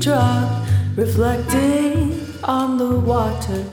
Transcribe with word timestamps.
raindrop 0.00 0.66
reflecting 0.96 2.26
on 2.44 2.78
the 2.78 2.98
water 3.00 3.64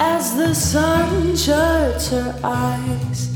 as 0.00 0.36
the 0.36 0.52
sun 0.54 1.36
shuts 1.36 2.10
her 2.10 2.34
eyes. 2.42 3.28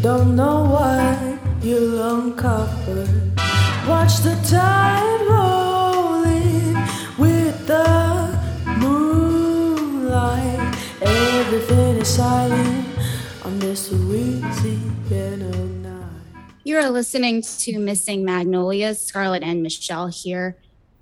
Don't 0.00 0.36
know 0.36 0.64
what 0.64 1.64
you'll 1.64 2.00
uncover. 2.02 3.06
Watch 3.88 4.18
the 4.18 4.36
tide 4.48 5.22
with 7.18 7.66
the 7.66 8.38
moonlight. 8.78 10.76
Everything 11.00 11.96
is 11.96 12.08
silent 12.08 12.86
on 13.44 13.58
this 13.58 13.90
Louisiana 13.90 15.50
night. 15.82 16.08
You're 16.64 16.90
listening 16.90 17.42
to 17.42 17.78
Missing 17.78 18.24
Magnolias, 18.24 19.04
Scarlett 19.04 19.42
and 19.42 19.62
Michelle 19.62 20.06
here. 20.06 20.56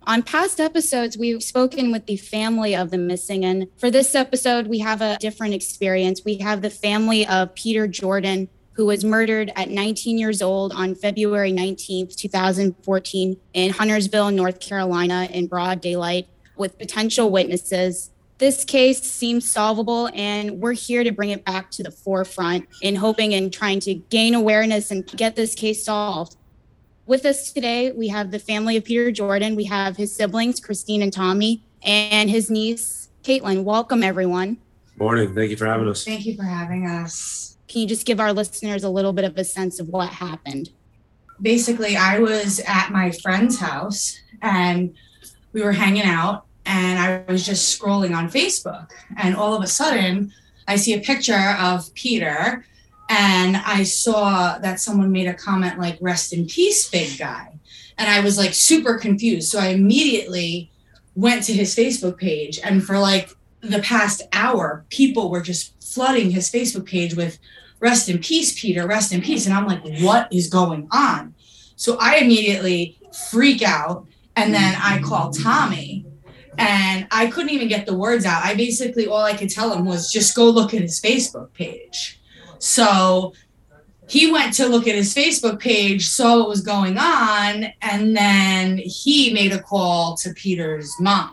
On 0.06 0.22
past 0.22 0.60
episodes, 0.60 1.18
we've 1.18 1.42
spoken 1.42 1.92
with 1.92 2.06
the 2.06 2.16
family 2.16 2.74
of 2.74 2.90
the 2.90 2.98
missing. 2.98 3.44
And 3.44 3.68
for 3.76 3.90
this 3.90 4.14
episode, 4.14 4.66
we 4.66 4.78
have 4.78 5.02
a 5.02 5.18
different 5.18 5.54
experience. 5.54 6.22
We 6.24 6.36
have 6.38 6.62
the 6.62 6.70
family 6.70 7.26
of 7.26 7.54
Peter 7.54 7.86
Jordan, 7.86 8.48
who 8.72 8.86
was 8.86 9.04
murdered 9.04 9.52
at 9.56 9.68
19 9.68 10.16
years 10.16 10.40
old 10.40 10.72
on 10.72 10.94
February 10.94 11.52
19th, 11.52 12.16
2014, 12.16 13.36
in 13.52 13.70
Huntersville, 13.72 14.30
North 14.30 14.58
Carolina, 14.58 15.28
in 15.30 15.46
broad 15.46 15.82
daylight, 15.82 16.28
with 16.56 16.78
potential 16.78 17.30
witnesses. 17.30 18.10
This 18.38 18.64
case 18.64 19.02
seems 19.02 19.50
solvable, 19.50 20.08
and 20.14 20.62
we're 20.62 20.72
here 20.72 21.04
to 21.04 21.12
bring 21.12 21.28
it 21.28 21.44
back 21.44 21.70
to 21.72 21.82
the 21.82 21.90
forefront 21.90 22.66
in 22.80 22.96
hoping 22.96 23.34
and 23.34 23.52
trying 23.52 23.80
to 23.80 23.92
gain 23.94 24.32
awareness 24.32 24.90
and 24.90 25.06
get 25.08 25.36
this 25.36 25.54
case 25.54 25.84
solved. 25.84 26.36
With 27.10 27.26
us 27.26 27.50
today, 27.50 27.90
we 27.90 28.06
have 28.06 28.30
the 28.30 28.38
family 28.38 28.76
of 28.76 28.84
Peter 28.84 29.10
Jordan. 29.10 29.56
We 29.56 29.64
have 29.64 29.96
his 29.96 30.14
siblings, 30.14 30.60
Christine 30.60 31.02
and 31.02 31.12
Tommy, 31.12 31.60
and 31.82 32.30
his 32.30 32.52
niece, 32.52 33.08
Caitlin. 33.24 33.64
Welcome, 33.64 34.04
everyone. 34.04 34.58
Morning. 34.96 35.34
Thank 35.34 35.50
you 35.50 35.56
for 35.56 35.66
having 35.66 35.88
us. 35.88 36.04
Thank 36.04 36.24
you 36.24 36.36
for 36.36 36.44
having 36.44 36.86
us. 36.86 37.58
Can 37.66 37.80
you 37.80 37.88
just 37.88 38.06
give 38.06 38.20
our 38.20 38.32
listeners 38.32 38.84
a 38.84 38.88
little 38.88 39.12
bit 39.12 39.24
of 39.24 39.36
a 39.36 39.42
sense 39.42 39.80
of 39.80 39.88
what 39.88 40.08
happened? 40.08 40.70
Basically, 41.42 41.96
I 41.96 42.20
was 42.20 42.60
at 42.60 42.92
my 42.92 43.10
friend's 43.10 43.58
house 43.58 44.16
and 44.40 44.94
we 45.52 45.62
were 45.62 45.72
hanging 45.72 46.04
out, 46.04 46.46
and 46.64 46.96
I 46.96 47.24
was 47.28 47.44
just 47.44 47.76
scrolling 47.76 48.16
on 48.16 48.30
Facebook. 48.30 48.88
And 49.16 49.34
all 49.34 49.56
of 49.56 49.64
a 49.64 49.66
sudden, 49.66 50.32
I 50.68 50.76
see 50.76 50.94
a 50.94 51.00
picture 51.00 51.56
of 51.58 51.92
Peter, 51.94 52.64
and 53.10 53.56
I 53.56 53.82
saw 53.82 54.56
that 54.58 54.78
someone 54.78 55.10
made 55.10 55.26
a 55.26 55.34
comment 55.34 55.80
like, 55.80 55.98
Rest 56.00 56.32
in 56.32 56.46
peace, 56.46 56.88
big 56.88 57.18
guy. 57.18 57.58
And 57.98 58.08
I 58.08 58.20
was 58.20 58.38
like 58.38 58.54
super 58.54 58.98
confused. 58.98 59.50
So 59.50 59.58
I 59.58 59.68
immediately 59.68 60.70
went 61.16 61.42
to 61.44 61.52
his 61.52 61.74
Facebook 61.74 62.16
page, 62.16 62.60
and 62.62 62.82
for 62.82 62.98
like 62.98 63.30
the 63.62 63.80
past 63.80 64.22
hour, 64.32 64.86
people 64.90 65.28
were 65.28 65.42
just 65.42 65.74
flooding 65.82 66.30
his 66.30 66.48
Facebook 66.48 66.86
page 66.86 67.14
with 67.14 67.38
rest 67.80 68.08
in 68.08 68.18
peace, 68.18 68.58
Peter, 68.58 68.86
rest 68.86 69.12
in 69.12 69.20
peace. 69.20 69.44
And 69.44 69.54
I'm 69.54 69.66
like, 69.66 69.82
what 70.00 70.32
is 70.32 70.48
going 70.48 70.86
on? 70.92 71.34
So 71.74 71.96
I 71.98 72.18
immediately 72.18 72.96
freak 73.30 73.62
out. 73.62 74.06
And 74.36 74.54
then 74.54 74.76
I 74.80 75.02
call 75.02 75.32
Tommy 75.32 76.06
and 76.56 77.08
I 77.10 77.26
couldn't 77.26 77.50
even 77.50 77.68
get 77.68 77.86
the 77.86 77.96
words 77.96 78.24
out. 78.24 78.44
I 78.44 78.54
basically, 78.54 79.06
all 79.08 79.24
I 79.24 79.36
could 79.36 79.50
tell 79.50 79.72
him 79.72 79.84
was 79.84 80.12
just 80.12 80.36
go 80.36 80.48
look 80.48 80.72
at 80.72 80.80
his 80.80 81.00
Facebook 81.00 81.52
page. 81.52 82.19
So 82.60 83.32
he 84.08 84.30
went 84.30 84.54
to 84.54 84.66
look 84.66 84.86
at 84.86 84.94
his 84.94 85.14
Facebook 85.14 85.58
page, 85.60 86.08
saw 86.08 86.38
what 86.38 86.48
was 86.48 86.60
going 86.60 86.98
on, 86.98 87.66
and 87.82 88.16
then 88.16 88.78
he 88.78 89.32
made 89.32 89.52
a 89.52 89.60
call 89.60 90.16
to 90.18 90.32
Peter's 90.34 90.92
mom. 91.00 91.32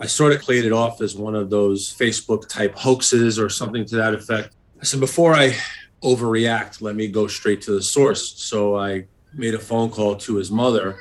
I 0.00 0.06
sort 0.06 0.32
of 0.32 0.40
played 0.42 0.64
it 0.64 0.72
off 0.72 1.00
as 1.00 1.14
one 1.14 1.34
of 1.34 1.48
those 1.48 1.92
Facebook 1.92 2.48
type 2.48 2.74
hoaxes 2.76 3.38
or 3.38 3.48
something 3.48 3.84
to 3.86 3.96
that 3.96 4.14
effect. 4.14 4.54
I 4.80 4.84
said, 4.84 5.00
before 5.00 5.32
I 5.34 5.56
overreact, 6.02 6.82
let 6.82 6.96
me 6.96 7.06
go 7.06 7.28
straight 7.28 7.62
to 7.62 7.72
the 7.72 7.82
source. 7.82 8.34
So 8.42 8.76
I 8.76 9.06
made 9.32 9.54
a 9.54 9.58
phone 9.58 9.90
call 9.90 10.16
to 10.16 10.36
his 10.36 10.50
mother, 10.50 10.98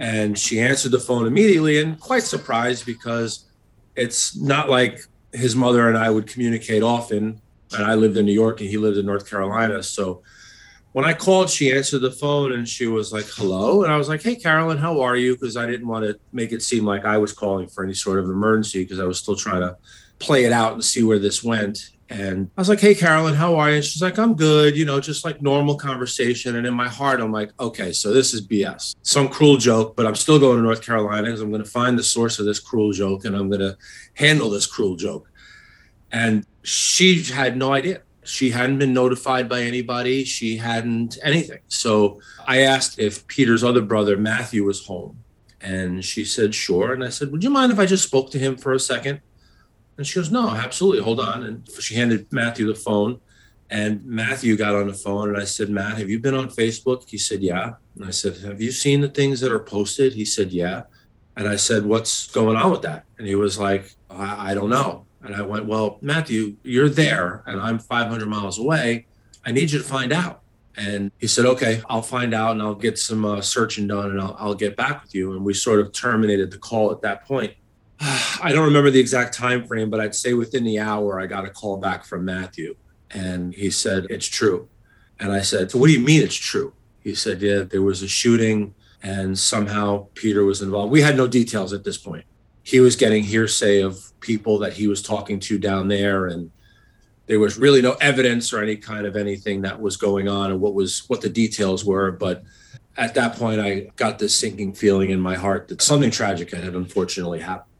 and 0.00 0.36
she 0.36 0.60
answered 0.60 0.90
the 0.90 0.98
phone 0.98 1.26
immediately 1.26 1.80
and 1.80 2.00
quite 2.00 2.24
surprised 2.24 2.84
because 2.84 3.44
it's 3.94 4.36
not 4.36 4.68
like 4.68 5.00
his 5.32 5.54
mother 5.54 5.88
and 5.88 5.96
I 5.96 6.10
would 6.10 6.26
communicate 6.26 6.82
often. 6.82 7.40
And 7.72 7.84
I 7.84 7.94
lived 7.94 8.16
in 8.16 8.26
New 8.26 8.32
York 8.32 8.60
and 8.60 8.68
he 8.68 8.76
lived 8.76 8.98
in 8.98 9.06
North 9.06 9.28
Carolina. 9.28 9.82
So 9.82 10.22
when 10.92 11.04
I 11.04 11.12
called, 11.12 11.48
she 11.50 11.72
answered 11.72 12.00
the 12.00 12.10
phone 12.10 12.52
and 12.52 12.68
she 12.68 12.86
was 12.86 13.12
like, 13.12 13.26
hello. 13.26 13.84
And 13.84 13.92
I 13.92 13.96
was 13.96 14.08
like, 14.08 14.22
hey, 14.22 14.34
Carolyn, 14.34 14.78
how 14.78 15.00
are 15.00 15.16
you? 15.16 15.34
Because 15.34 15.56
I 15.56 15.66
didn't 15.66 15.86
want 15.86 16.04
to 16.04 16.18
make 16.32 16.52
it 16.52 16.62
seem 16.62 16.84
like 16.84 17.04
I 17.04 17.16
was 17.18 17.32
calling 17.32 17.68
for 17.68 17.84
any 17.84 17.94
sort 17.94 18.18
of 18.18 18.24
emergency 18.24 18.82
because 18.82 18.98
I 18.98 19.04
was 19.04 19.18
still 19.18 19.36
trying 19.36 19.60
to 19.60 19.76
play 20.18 20.44
it 20.44 20.52
out 20.52 20.72
and 20.72 20.84
see 20.84 21.02
where 21.02 21.18
this 21.18 21.44
went. 21.44 21.90
And 22.10 22.50
I 22.56 22.60
was 22.60 22.68
like, 22.68 22.80
hey, 22.80 22.96
Carolyn, 22.96 23.34
how 23.34 23.54
are 23.54 23.70
you? 23.70 23.76
And 23.76 23.84
she's 23.84 24.02
like, 24.02 24.18
I'm 24.18 24.34
good, 24.34 24.76
you 24.76 24.84
know, 24.84 24.98
just 24.98 25.24
like 25.24 25.40
normal 25.40 25.76
conversation. 25.76 26.56
And 26.56 26.66
in 26.66 26.74
my 26.74 26.88
heart, 26.88 27.20
I'm 27.20 27.30
like, 27.30 27.52
okay, 27.60 27.92
so 27.92 28.12
this 28.12 28.34
is 28.34 28.44
BS. 28.44 28.96
Some 29.02 29.28
cruel 29.28 29.58
joke, 29.58 29.94
but 29.94 30.06
I'm 30.06 30.16
still 30.16 30.40
going 30.40 30.56
to 30.56 30.62
North 30.62 30.84
Carolina 30.84 31.22
because 31.22 31.40
I'm 31.40 31.50
going 31.50 31.62
to 31.62 31.70
find 31.70 31.96
the 31.96 32.02
source 32.02 32.40
of 32.40 32.46
this 32.46 32.58
cruel 32.58 32.90
joke 32.90 33.24
and 33.24 33.36
I'm 33.36 33.48
going 33.48 33.60
to 33.60 33.78
handle 34.14 34.50
this 34.50 34.66
cruel 34.66 34.96
joke. 34.96 35.30
And 36.10 36.44
she 36.62 37.22
had 37.22 37.56
no 37.56 37.72
idea. 37.72 38.02
She 38.22 38.50
hadn't 38.50 38.78
been 38.78 38.92
notified 38.92 39.48
by 39.48 39.62
anybody. 39.62 40.24
She 40.24 40.56
hadn't 40.56 41.18
anything. 41.22 41.60
So 41.68 42.20
I 42.46 42.60
asked 42.60 42.98
if 42.98 43.26
Peter's 43.26 43.64
other 43.64 43.82
brother, 43.82 44.16
Matthew, 44.16 44.64
was 44.64 44.86
home. 44.86 45.22
And 45.60 46.04
she 46.04 46.24
said, 46.24 46.54
sure. 46.54 46.92
And 46.92 47.02
I 47.04 47.08
said, 47.08 47.32
would 47.32 47.42
you 47.42 47.50
mind 47.50 47.72
if 47.72 47.78
I 47.78 47.86
just 47.86 48.04
spoke 48.04 48.30
to 48.30 48.38
him 48.38 48.56
for 48.56 48.72
a 48.72 48.80
second? 48.80 49.20
And 49.96 50.06
she 50.06 50.18
goes, 50.18 50.30
no, 50.30 50.50
absolutely. 50.50 51.02
Hold 51.02 51.20
on. 51.20 51.44
And 51.44 51.68
she 51.80 51.94
handed 51.94 52.32
Matthew 52.32 52.66
the 52.66 52.74
phone. 52.74 53.20
And 53.68 54.04
Matthew 54.04 54.56
got 54.56 54.74
on 54.74 54.88
the 54.88 54.94
phone 54.94 55.28
and 55.28 55.38
I 55.38 55.44
said, 55.44 55.70
Matt, 55.70 55.98
have 55.98 56.10
you 56.10 56.18
been 56.18 56.34
on 56.34 56.48
Facebook? 56.48 57.08
He 57.08 57.18
said, 57.18 57.40
yeah. 57.40 57.74
And 57.94 58.04
I 58.04 58.10
said, 58.10 58.38
have 58.38 58.60
you 58.60 58.72
seen 58.72 59.00
the 59.00 59.08
things 59.08 59.40
that 59.40 59.52
are 59.52 59.60
posted? 59.60 60.14
He 60.14 60.24
said, 60.24 60.50
yeah. 60.50 60.82
And 61.36 61.46
I 61.46 61.56
said, 61.56 61.86
what's 61.86 62.26
going 62.28 62.56
on 62.56 62.70
with 62.70 62.82
that? 62.82 63.04
And 63.18 63.26
he 63.26 63.34
was 63.34 63.58
like, 63.58 63.94
I, 64.10 64.50
I 64.50 64.54
don't 64.54 64.70
know. 64.70 65.06
And 65.22 65.34
I 65.34 65.42
went, 65.42 65.66
Well, 65.66 65.98
Matthew, 66.00 66.56
you're 66.62 66.88
there 66.88 67.42
and 67.46 67.60
I'm 67.60 67.78
500 67.78 68.26
miles 68.26 68.58
away. 68.58 69.06
I 69.44 69.52
need 69.52 69.70
you 69.70 69.78
to 69.78 69.84
find 69.84 70.12
out. 70.12 70.42
And 70.76 71.10
he 71.18 71.26
said, 71.26 71.46
Okay, 71.46 71.82
I'll 71.88 72.02
find 72.02 72.32
out 72.32 72.52
and 72.52 72.62
I'll 72.62 72.74
get 72.74 72.98
some 72.98 73.24
uh, 73.24 73.40
searching 73.40 73.86
done 73.86 74.10
and 74.10 74.20
I'll, 74.20 74.36
I'll 74.38 74.54
get 74.54 74.76
back 74.76 75.02
with 75.02 75.14
you. 75.14 75.32
And 75.32 75.44
we 75.44 75.54
sort 75.54 75.80
of 75.80 75.92
terminated 75.92 76.50
the 76.50 76.58
call 76.58 76.90
at 76.90 77.02
that 77.02 77.24
point. 77.24 77.54
I 78.00 78.52
don't 78.52 78.64
remember 78.64 78.90
the 78.90 79.00
exact 79.00 79.34
time 79.34 79.66
frame, 79.66 79.90
but 79.90 80.00
I'd 80.00 80.14
say 80.14 80.32
within 80.32 80.64
the 80.64 80.78
hour, 80.78 81.20
I 81.20 81.26
got 81.26 81.44
a 81.44 81.50
call 81.50 81.76
back 81.76 82.04
from 82.04 82.24
Matthew. 82.24 82.76
And 83.10 83.54
he 83.54 83.70
said, 83.70 84.06
It's 84.08 84.26
true. 84.26 84.68
And 85.18 85.32
I 85.32 85.42
said, 85.42 85.70
So 85.70 85.78
what 85.78 85.88
do 85.88 85.92
you 85.92 86.00
mean 86.00 86.22
it's 86.22 86.34
true? 86.34 86.72
He 87.00 87.14
said, 87.14 87.42
Yeah, 87.42 87.62
there 87.62 87.82
was 87.82 88.02
a 88.02 88.08
shooting 88.08 88.74
and 89.02 89.38
somehow 89.38 90.06
Peter 90.14 90.44
was 90.44 90.60
involved. 90.60 90.92
We 90.92 91.00
had 91.00 91.16
no 91.16 91.26
details 91.26 91.72
at 91.72 91.84
this 91.84 91.96
point 91.96 92.24
he 92.62 92.80
was 92.80 92.96
getting 92.96 93.22
hearsay 93.22 93.80
of 93.80 93.98
people 94.20 94.58
that 94.58 94.74
he 94.74 94.86
was 94.86 95.02
talking 95.02 95.40
to 95.40 95.58
down 95.58 95.88
there 95.88 96.26
and 96.26 96.50
there 97.26 97.40
was 97.40 97.56
really 97.56 97.80
no 97.80 97.92
evidence 98.00 98.52
or 98.52 98.62
any 98.62 98.76
kind 98.76 99.06
of 99.06 99.16
anything 99.16 99.62
that 99.62 99.80
was 99.80 99.96
going 99.96 100.28
on 100.28 100.50
and 100.50 100.60
what 100.60 100.74
was 100.74 101.08
what 101.08 101.20
the 101.20 101.28
details 101.28 101.84
were 101.84 102.10
but 102.10 102.42
at 102.96 103.14
that 103.14 103.36
point 103.36 103.60
i 103.60 103.90
got 103.96 104.18
this 104.18 104.36
sinking 104.36 104.74
feeling 104.74 105.10
in 105.10 105.20
my 105.20 105.36
heart 105.36 105.68
that 105.68 105.80
something 105.80 106.10
tragic 106.10 106.50
had 106.50 106.74
unfortunately 106.74 107.40
happened 107.40 107.70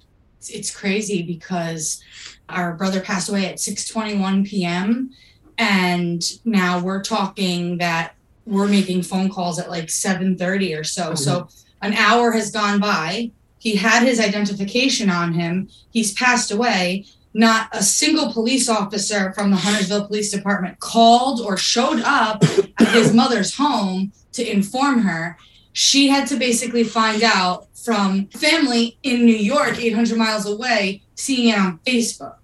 it's 0.48 0.74
crazy 0.74 1.22
because 1.22 2.02
our 2.48 2.74
brother 2.74 3.00
passed 3.00 3.28
away 3.28 3.46
at 3.46 3.56
6:21 3.56 4.46
p.m. 4.46 5.10
and 5.58 6.22
now 6.44 6.80
we're 6.80 7.02
talking 7.02 7.78
that 7.78 8.14
we're 8.46 8.68
making 8.68 9.02
phone 9.02 9.28
calls 9.28 9.58
at 9.58 9.68
like 9.68 9.86
7:30 9.86 10.78
or 10.78 10.84
so. 10.84 11.14
So 11.14 11.42
mm-hmm. 11.42 11.86
an 11.86 11.94
hour 11.94 12.32
has 12.32 12.50
gone 12.50 12.80
by. 12.80 13.32
He 13.60 13.76
had 13.76 14.02
his 14.02 14.18
identification 14.18 15.10
on 15.10 15.34
him. 15.34 15.68
He's 15.90 16.14
passed 16.14 16.50
away. 16.50 17.04
Not 17.34 17.68
a 17.72 17.82
single 17.82 18.32
police 18.32 18.68
officer 18.68 19.32
from 19.34 19.50
the 19.50 19.58
Huntersville 19.58 20.06
Police 20.06 20.32
Department 20.32 20.80
called 20.80 21.40
or 21.40 21.56
showed 21.56 22.00
up 22.00 22.42
at 22.42 22.88
his 22.88 23.14
mother's 23.14 23.54
home 23.54 24.12
to 24.32 24.50
inform 24.50 25.02
her. 25.02 25.36
She 25.72 26.08
had 26.08 26.26
to 26.28 26.36
basically 26.36 26.84
find 26.84 27.22
out 27.22 27.68
from 27.76 28.26
family 28.28 28.98
in 29.02 29.26
New 29.26 29.36
York, 29.36 29.78
800 29.78 30.16
miles 30.18 30.46
away, 30.46 31.02
seeing 31.14 31.50
it 31.50 31.58
on 31.58 31.78
Facebook. 31.86 32.36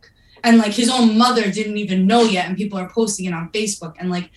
And 0.45 0.59
like 0.59 0.73
his 0.73 0.91
own 0.91 1.17
mother 1.17 1.51
didn't 1.51 1.79
even 1.79 2.07
know 2.07 2.23
yet, 2.25 2.47
and 2.47 2.57
people 2.57 2.79
are 2.79 2.91
posting 2.91 3.25
it 3.25 3.33
on 3.33 3.51
Facebook. 3.51 3.95
And 3.99 4.11
like 4.11 4.31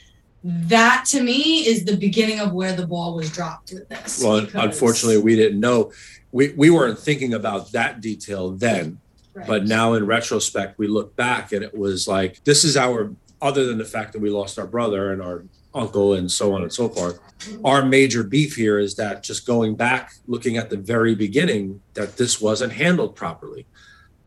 that 0.44 1.06
to 1.06 1.22
me 1.22 1.68
is 1.68 1.86
the 1.86 1.98
beginning 1.98 2.40
of 2.40 2.54
where 2.54 2.74
the 2.74 2.88
ball 2.88 3.16
was 3.16 3.30
dropped 3.32 3.74
with 3.74 3.88
this. 3.90 4.24
well 4.24 4.48
unfortunately 4.54 5.22
we 5.22 5.36
didn't 5.36 5.60
know 5.60 5.92
we, 6.32 6.50
we 6.54 6.70
weren't 6.70 6.98
thinking 6.98 7.34
about 7.34 7.72
that 7.72 8.02
detail 8.02 8.52
then 8.52 9.00
Right. 9.34 9.46
but 9.48 9.66
now 9.68 9.94
in 9.94 10.08
retrospect 10.08 10.80
we 10.80 10.88
look 10.88 11.16
back 11.16 11.52
and 11.52 11.64
it 11.64 11.78
was 11.78 12.08
like 12.08 12.44
this 12.46 12.64
is 12.64 12.76
our 12.76 13.14
other 13.42 13.66
than 13.68 13.78
the 13.78 13.86
fact 13.86 14.14
that 14.14 14.20
we 14.20 14.30
lost 14.30 14.58
our 14.58 14.66
brother 14.68 15.14
and 15.14 15.22
our 15.22 15.44
uncle 15.74 16.14
and 16.14 16.32
so 16.32 16.54
on 16.54 16.64
and 16.64 16.74
so 16.74 16.90
forth. 16.90 17.20
Mm-hmm. 17.40 17.66
Our 17.66 17.86
major 17.86 18.24
beef 18.24 18.56
here 18.56 18.80
is 18.80 18.96
that 18.96 19.24
just 19.24 19.46
going 19.46 19.76
back, 19.76 20.14
looking 20.28 20.58
at 20.58 20.70
the 20.70 20.78
very 20.78 21.16
beginning, 21.16 21.82
that 21.94 22.18
this 22.18 22.42
wasn't 22.42 22.74
handled 22.74 23.16
properly. 23.16 23.66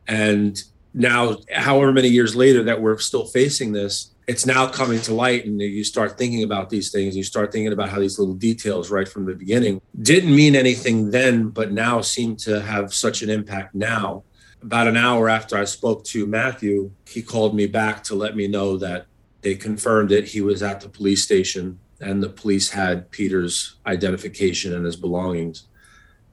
And 0.06 0.62
now, 0.94 1.36
however 1.52 1.92
many 1.92 2.08
years 2.08 2.36
later 2.36 2.62
that 2.64 2.80
we're 2.80 2.98
still 2.98 3.26
facing 3.26 3.72
this, 3.72 4.11
it's 4.32 4.46
now 4.46 4.66
coming 4.66 4.98
to 4.98 5.12
light 5.12 5.44
and 5.44 5.60
you 5.60 5.84
start 5.84 6.16
thinking 6.16 6.42
about 6.42 6.70
these 6.70 6.90
things 6.90 7.14
you 7.14 7.22
start 7.22 7.52
thinking 7.52 7.70
about 7.70 7.90
how 7.90 8.00
these 8.00 8.18
little 8.18 8.34
details 8.34 8.90
right 8.90 9.06
from 9.06 9.26
the 9.26 9.34
beginning 9.34 9.78
didn't 10.00 10.34
mean 10.34 10.56
anything 10.56 11.10
then 11.10 11.50
but 11.50 11.70
now 11.70 12.00
seem 12.00 12.34
to 12.34 12.58
have 12.62 12.94
such 12.94 13.20
an 13.20 13.28
impact 13.28 13.74
now. 13.74 14.24
About 14.62 14.88
an 14.88 14.96
hour 14.96 15.28
after 15.28 15.58
i 15.58 15.64
spoke 15.64 16.02
to 16.04 16.26
matthew 16.26 16.90
he 17.06 17.20
called 17.20 17.54
me 17.54 17.66
back 17.66 18.02
to 18.04 18.14
let 18.14 18.34
me 18.34 18.48
know 18.48 18.78
that 18.78 19.06
they 19.42 19.54
confirmed 19.56 20.12
it. 20.12 20.28
He 20.28 20.40
was 20.40 20.62
at 20.62 20.80
the 20.80 20.88
police 20.88 21.22
station 21.22 21.78
and 22.00 22.22
the 22.22 22.28
police 22.28 22.70
had 22.70 23.10
peter's 23.10 23.76
identification 23.86 24.72
and 24.74 24.84
his 24.86 24.96
belongings. 24.96 25.66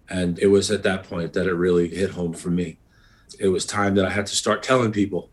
And 0.10 0.40
it 0.40 0.48
was 0.48 0.72
at 0.72 0.84
that 0.84 1.04
point 1.04 1.34
that 1.34 1.48
it 1.48 1.54
really 1.54 1.90
hit 1.90 2.12
home 2.12 2.34
for 2.34 2.50
me. 2.50 2.78
It 3.40 3.50
was 3.50 3.66
time 3.66 3.96
that 3.96 4.06
i 4.06 4.10
had 4.10 4.28
to 4.28 4.36
start 4.36 4.64
telling 4.64 4.92
people 4.92 5.32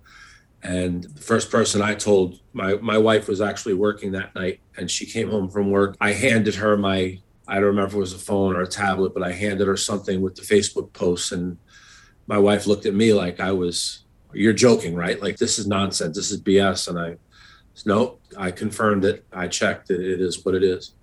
and 0.67 1.05
the 1.05 1.21
first 1.21 1.49
person 1.49 1.81
I 1.81 1.95
told, 1.95 2.41
my, 2.53 2.75
my 2.75 2.99
wife 2.99 3.29
was 3.29 3.41
actually 3.41 3.75
working 3.75 4.11
that 4.13 4.35
night 4.35 4.59
and 4.77 4.91
she 4.91 5.07
came 5.07 5.31
home 5.31 5.49
from 5.49 5.71
work. 5.71 5.97
I 6.01 6.11
handed 6.11 6.57
her 6.57 6.77
my, 6.77 7.21
I 7.47 7.55
don't 7.55 7.67
remember 7.67 7.87
if 7.87 7.95
it 7.95 7.99
was 7.99 8.13
a 8.13 8.19
phone 8.19 8.57
or 8.57 8.63
a 8.63 8.67
tablet, 8.67 9.15
but 9.15 9.23
I 9.23 9.31
handed 9.31 9.69
her 9.69 9.77
something 9.77 10.21
with 10.21 10.35
the 10.35 10.43
Facebook 10.43 10.93
posts. 10.93 11.31
And 11.31 11.57
my 12.27 12.37
wife 12.37 12.67
looked 12.67 12.85
at 12.85 12.95
me 12.95 13.13
like 13.13 13.39
I 13.39 13.53
was, 13.53 14.03
you're 14.33 14.53
joking, 14.53 14.97
right? 14.97 15.23
Like 15.23 15.37
this 15.37 15.61
is 15.61 15.69
nonsense. 15.69 16.17
This 16.17 16.33
is 16.33 16.43
BS. 16.43 16.89
And 16.89 16.99
I, 16.99 17.17
no, 17.85 18.19
I 18.37 18.51
confirmed 18.51 19.05
it. 19.05 19.25
I 19.33 19.47
checked 19.47 19.91
it. 19.93 20.01
It 20.01 20.21
is 20.21 20.45
what 20.45 20.57
it 20.57 20.65
is. 20.65 20.95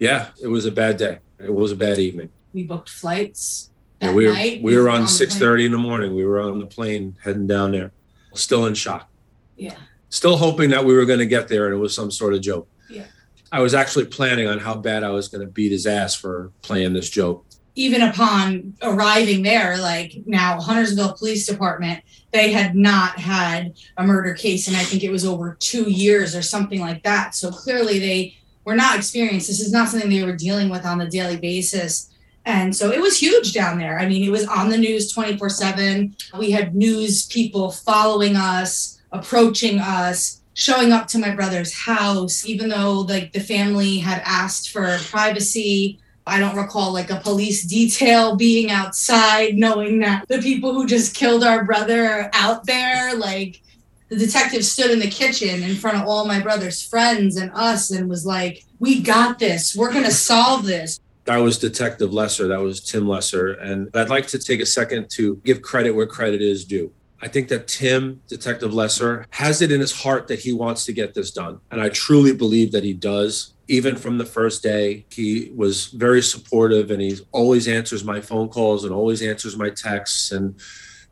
Yeah, 0.00 0.30
it 0.42 0.48
was 0.48 0.66
a 0.66 0.72
bad 0.72 0.96
day. 0.96 1.20
It 1.38 1.54
was 1.54 1.70
a 1.70 1.76
bad 1.76 2.00
evening. 2.00 2.30
We 2.52 2.64
booked 2.64 2.88
flights. 2.88 3.70
Yeah, 4.02 4.14
we 4.14 4.26
were, 4.26 4.34
we 4.62 4.76
were 4.76 4.88
on, 4.88 5.02
on 5.02 5.06
6.30 5.06 5.66
in 5.66 5.72
the 5.72 5.78
morning. 5.78 6.16
We 6.16 6.24
were 6.24 6.40
on 6.40 6.58
the 6.58 6.66
plane 6.66 7.16
heading 7.22 7.46
down 7.46 7.70
there 7.70 7.92
still 8.34 8.66
in 8.66 8.74
shock. 8.74 9.08
Yeah. 9.56 9.76
Still 10.08 10.36
hoping 10.36 10.70
that 10.70 10.84
we 10.84 10.94
were 10.94 11.04
going 11.04 11.18
to 11.18 11.26
get 11.26 11.48
there 11.48 11.66
and 11.66 11.74
it 11.74 11.78
was 11.78 11.94
some 11.94 12.10
sort 12.10 12.34
of 12.34 12.40
joke. 12.40 12.68
Yeah. 12.88 13.04
I 13.52 13.60
was 13.60 13.74
actually 13.74 14.06
planning 14.06 14.46
on 14.46 14.58
how 14.58 14.74
bad 14.76 15.02
I 15.02 15.10
was 15.10 15.28
going 15.28 15.46
to 15.46 15.52
beat 15.52 15.72
his 15.72 15.86
ass 15.86 16.14
for 16.14 16.52
playing 16.62 16.92
this 16.92 17.10
joke. 17.10 17.44
Even 17.74 18.02
upon 18.02 18.74
arriving 18.82 19.42
there, 19.42 19.78
like 19.78 20.14
now 20.26 20.60
Huntersville 20.60 21.14
Police 21.14 21.46
Department, 21.46 22.02
they 22.32 22.52
had 22.52 22.74
not 22.74 23.18
had 23.18 23.74
a 23.96 24.04
murder 24.04 24.34
case, 24.34 24.68
and 24.68 24.76
I 24.76 24.82
think 24.82 25.02
it 25.02 25.10
was 25.10 25.24
over 25.24 25.56
two 25.58 25.90
years 25.90 26.34
or 26.34 26.42
something 26.42 26.80
like 26.80 27.02
that. 27.04 27.34
So 27.34 27.50
clearly, 27.50 27.98
they 27.98 28.36
were 28.64 28.74
not 28.74 28.96
experienced. 28.96 29.46
This 29.46 29.60
is 29.60 29.72
not 29.72 29.88
something 29.88 30.10
they 30.10 30.24
were 30.24 30.36
dealing 30.36 30.68
with 30.68 30.84
on 30.84 31.00
a 31.00 31.08
daily 31.08 31.36
basis. 31.36 32.10
And 32.46 32.74
so 32.74 32.90
it 32.90 33.00
was 33.00 33.20
huge 33.20 33.52
down 33.52 33.78
there. 33.78 33.98
I 33.98 34.08
mean, 34.08 34.24
it 34.24 34.30
was 34.30 34.46
on 34.46 34.70
the 34.70 34.78
news 34.78 35.12
24 35.12 35.50
7. 35.50 36.16
We 36.38 36.50
had 36.50 36.74
news 36.74 37.26
people 37.26 37.70
following 37.70 38.36
us, 38.36 39.00
approaching 39.12 39.78
us, 39.78 40.40
showing 40.54 40.92
up 40.92 41.06
to 41.08 41.18
my 41.18 41.34
brother's 41.34 41.72
house, 41.72 42.46
even 42.46 42.68
though 42.68 43.00
like 43.00 43.32
the 43.32 43.40
family 43.40 43.98
had 43.98 44.22
asked 44.24 44.70
for 44.70 44.98
privacy. 45.10 45.98
I 46.26 46.38
don't 46.38 46.56
recall 46.56 46.92
like 46.92 47.10
a 47.10 47.20
police 47.20 47.64
detail 47.64 48.36
being 48.36 48.70
outside, 48.70 49.56
knowing 49.56 49.98
that 50.00 50.28
the 50.28 50.38
people 50.38 50.72
who 50.72 50.86
just 50.86 51.14
killed 51.14 51.42
our 51.42 51.64
brother 51.64 52.04
are 52.04 52.30
out 52.32 52.66
there. 52.66 53.16
Like 53.16 53.62
the 54.08 54.16
detective 54.16 54.64
stood 54.64 54.90
in 54.90 54.98
the 54.98 55.10
kitchen 55.10 55.62
in 55.62 55.76
front 55.76 55.98
of 55.98 56.06
all 56.06 56.26
my 56.26 56.40
brother's 56.40 56.82
friends 56.82 57.36
and 57.36 57.50
us 57.54 57.90
and 57.90 58.08
was 58.08 58.24
like, 58.24 58.64
We 58.78 59.02
got 59.02 59.38
this. 59.38 59.74
We're 59.74 59.92
going 59.92 60.04
to 60.04 60.10
solve 60.10 60.64
this 60.64 61.00
that 61.24 61.38
was 61.38 61.58
Detective 61.58 62.12
Lesser. 62.12 62.48
That 62.48 62.60
was 62.60 62.80
Tim 62.80 63.06
Lesser. 63.06 63.52
And 63.52 63.88
I'd 63.94 64.08
like 64.08 64.26
to 64.28 64.38
take 64.38 64.60
a 64.60 64.66
second 64.66 65.10
to 65.10 65.36
give 65.44 65.62
credit 65.62 65.92
where 65.92 66.06
credit 66.06 66.42
is 66.42 66.64
due. 66.64 66.92
I 67.22 67.28
think 67.28 67.48
that 67.48 67.68
Tim, 67.68 68.22
Detective 68.28 68.72
Lesser, 68.72 69.26
has 69.30 69.60
it 69.60 69.70
in 69.70 69.80
his 69.80 69.92
heart 69.92 70.26
that 70.28 70.38
he 70.38 70.52
wants 70.52 70.86
to 70.86 70.92
get 70.92 71.12
this 71.12 71.30
done. 71.30 71.60
And 71.70 71.80
I 71.80 71.90
truly 71.90 72.34
believe 72.34 72.72
that 72.72 72.84
he 72.84 72.94
does. 72.94 73.54
Even 73.68 73.94
from 73.94 74.18
the 74.18 74.24
first 74.24 74.62
day, 74.62 75.06
he 75.10 75.52
was 75.54 75.88
very 75.88 76.22
supportive 76.22 76.90
and 76.90 77.00
he 77.00 77.18
always 77.30 77.68
answers 77.68 78.02
my 78.04 78.20
phone 78.20 78.48
calls 78.48 78.84
and 78.84 78.92
always 78.92 79.22
answers 79.22 79.56
my 79.56 79.70
texts. 79.70 80.32
And 80.32 80.58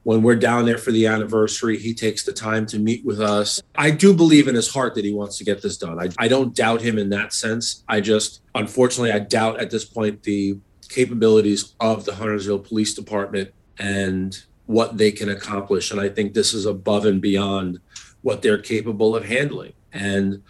when 0.08 0.22
we're 0.22 0.34
down 0.36 0.64
there 0.64 0.78
for 0.78 0.90
the 0.90 1.04
anniversary, 1.04 1.76
he 1.76 1.92
takes 1.92 2.24
the 2.24 2.32
time 2.32 2.64
to 2.64 2.78
meet 2.78 3.04
with 3.04 3.20
us. 3.20 3.60
I 3.74 3.90
do 3.90 4.14
believe 4.14 4.48
in 4.48 4.54
his 4.54 4.72
heart 4.72 4.94
that 4.94 5.04
he 5.04 5.12
wants 5.12 5.36
to 5.36 5.44
get 5.44 5.60
this 5.60 5.76
done. 5.76 6.00
I, 6.00 6.08
I 6.16 6.28
don't 6.28 6.56
doubt 6.56 6.80
him 6.80 6.96
in 6.96 7.10
that 7.10 7.34
sense. 7.34 7.84
I 7.90 8.00
just, 8.00 8.40
unfortunately, 8.54 9.12
I 9.12 9.18
doubt 9.18 9.60
at 9.60 9.70
this 9.70 9.84
point 9.84 10.22
the 10.22 10.56
capabilities 10.88 11.74
of 11.78 12.06
the 12.06 12.14
Huntersville 12.14 12.60
Police 12.60 12.94
Department 12.94 13.50
and 13.78 14.34
what 14.64 14.96
they 14.96 15.12
can 15.12 15.28
accomplish. 15.28 15.90
And 15.90 16.00
I 16.00 16.08
think 16.08 16.32
this 16.32 16.54
is 16.54 16.64
above 16.64 17.04
and 17.04 17.20
beyond 17.20 17.78
what 18.22 18.40
they're 18.40 18.56
capable 18.56 19.14
of 19.14 19.26
handling. 19.26 19.74
And 19.92 20.42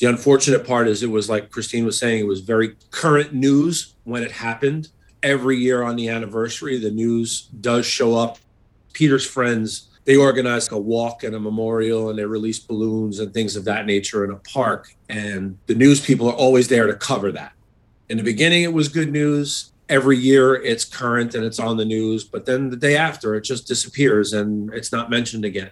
the 0.00 0.06
unfortunate 0.06 0.66
part 0.66 0.86
is 0.86 1.02
it 1.02 1.06
was 1.06 1.30
like 1.30 1.48
Christine 1.48 1.86
was 1.86 1.98
saying, 1.98 2.20
it 2.20 2.28
was 2.28 2.40
very 2.40 2.76
current 2.90 3.32
news 3.32 3.94
when 4.04 4.22
it 4.22 4.32
happened. 4.32 4.88
Every 5.22 5.56
year 5.56 5.82
on 5.82 5.96
the 5.96 6.10
anniversary, 6.10 6.78
the 6.78 6.90
news 6.90 7.46
does 7.46 7.86
show 7.86 8.18
up 8.18 8.36
Peter's 8.92 9.26
friends, 9.26 9.88
they 10.04 10.16
organized 10.16 10.72
a 10.72 10.78
walk 10.78 11.22
and 11.22 11.34
a 11.34 11.40
memorial 11.40 12.10
and 12.10 12.18
they 12.18 12.24
released 12.24 12.66
balloons 12.66 13.20
and 13.20 13.32
things 13.32 13.56
of 13.56 13.64
that 13.64 13.86
nature 13.86 14.24
in 14.24 14.30
a 14.30 14.36
park. 14.36 14.94
And 15.08 15.58
the 15.66 15.74
news 15.74 16.04
people 16.04 16.28
are 16.28 16.34
always 16.34 16.68
there 16.68 16.86
to 16.86 16.94
cover 16.94 17.30
that. 17.32 17.52
In 18.08 18.16
the 18.16 18.24
beginning, 18.24 18.62
it 18.62 18.72
was 18.72 18.88
good 18.88 19.12
news. 19.12 19.72
Every 19.88 20.16
year, 20.16 20.54
it's 20.54 20.84
current 20.84 21.34
and 21.34 21.44
it's 21.44 21.58
on 21.58 21.76
the 21.76 21.84
news. 21.84 22.24
But 22.24 22.46
then 22.46 22.70
the 22.70 22.76
day 22.76 22.96
after, 22.96 23.34
it 23.34 23.42
just 23.42 23.66
disappears 23.66 24.32
and 24.32 24.72
it's 24.74 24.90
not 24.90 25.10
mentioned 25.10 25.44
again. 25.44 25.70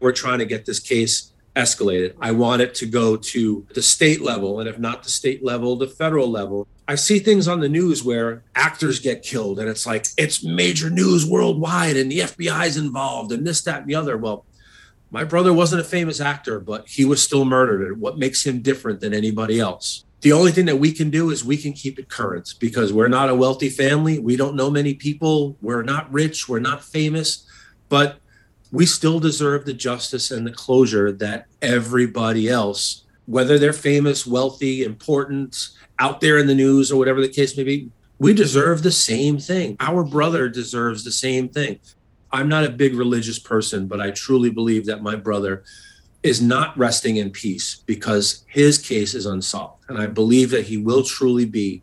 We're 0.00 0.12
trying 0.12 0.38
to 0.38 0.46
get 0.46 0.64
this 0.64 0.80
case 0.80 1.32
escalated. 1.54 2.14
I 2.20 2.32
want 2.32 2.62
it 2.62 2.74
to 2.76 2.86
go 2.86 3.16
to 3.16 3.66
the 3.74 3.82
state 3.82 4.22
level, 4.22 4.60
and 4.60 4.68
if 4.68 4.78
not 4.78 5.02
the 5.02 5.10
state 5.10 5.44
level, 5.44 5.76
the 5.76 5.86
federal 5.86 6.30
level. 6.30 6.66
I 6.88 6.94
see 6.94 7.18
things 7.18 7.46
on 7.48 7.60
the 7.60 7.68
news 7.68 8.02
where 8.02 8.42
actors 8.54 8.98
get 8.98 9.22
killed, 9.22 9.58
and 9.58 9.68
it's 9.68 9.86
like 9.86 10.06
it's 10.16 10.42
major 10.42 10.90
news 10.90 11.26
worldwide, 11.26 11.96
and 11.96 12.10
the 12.10 12.20
FBI's 12.20 12.76
involved, 12.76 13.32
and 13.32 13.46
this, 13.46 13.62
that, 13.62 13.82
and 13.82 13.88
the 13.88 13.94
other. 13.94 14.16
Well, 14.16 14.44
my 15.10 15.24
brother 15.24 15.52
wasn't 15.52 15.82
a 15.82 15.84
famous 15.84 16.20
actor, 16.20 16.58
but 16.58 16.88
he 16.88 17.04
was 17.04 17.22
still 17.22 17.44
murdered. 17.44 18.00
What 18.00 18.18
makes 18.18 18.46
him 18.46 18.62
different 18.62 19.00
than 19.00 19.12
anybody 19.12 19.60
else? 19.60 20.04
The 20.22 20.32
only 20.32 20.52
thing 20.52 20.66
that 20.66 20.76
we 20.76 20.92
can 20.92 21.10
do 21.10 21.30
is 21.30 21.44
we 21.44 21.56
can 21.56 21.72
keep 21.72 21.98
it 21.98 22.08
current 22.08 22.54
because 22.60 22.92
we're 22.92 23.08
not 23.08 23.28
a 23.28 23.34
wealthy 23.34 23.68
family. 23.68 24.18
We 24.18 24.36
don't 24.36 24.54
know 24.54 24.70
many 24.70 24.94
people. 24.94 25.56
We're 25.60 25.82
not 25.82 26.10
rich. 26.12 26.48
We're 26.48 26.60
not 26.60 26.82
famous. 26.82 27.44
But 27.88 28.20
we 28.72 28.86
still 28.86 29.20
deserve 29.20 29.64
the 29.64 29.74
justice 29.74 30.30
and 30.30 30.46
the 30.46 30.52
closure 30.52 31.12
that 31.12 31.46
everybody 31.60 32.48
else, 32.48 33.04
whether 33.26 33.58
they're 33.58 33.72
famous, 33.72 34.26
wealthy, 34.26 34.82
important, 34.82 35.68
out 35.98 36.20
there 36.20 36.38
in 36.38 36.46
the 36.46 36.54
news, 36.54 36.90
or 36.90 36.96
whatever 36.96 37.20
the 37.20 37.28
case 37.28 37.56
may 37.56 37.62
be, 37.62 37.90
we 38.18 38.32
deserve 38.32 38.82
the 38.82 38.90
same 38.90 39.38
thing. 39.38 39.76
Our 39.78 40.02
brother 40.02 40.48
deserves 40.48 41.04
the 41.04 41.12
same 41.12 41.48
thing. 41.48 41.78
I'm 42.32 42.48
not 42.48 42.64
a 42.64 42.70
big 42.70 42.94
religious 42.94 43.38
person, 43.38 43.86
but 43.86 44.00
I 44.00 44.10
truly 44.10 44.48
believe 44.48 44.86
that 44.86 45.02
my 45.02 45.16
brother 45.16 45.64
is 46.22 46.40
not 46.40 46.76
resting 46.78 47.16
in 47.16 47.30
peace 47.30 47.82
because 47.84 48.44
his 48.48 48.78
case 48.78 49.12
is 49.14 49.26
unsolved. 49.26 49.84
And 49.88 49.98
I 49.98 50.06
believe 50.06 50.50
that 50.50 50.64
he 50.64 50.78
will 50.78 51.02
truly 51.02 51.44
be 51.44 51.82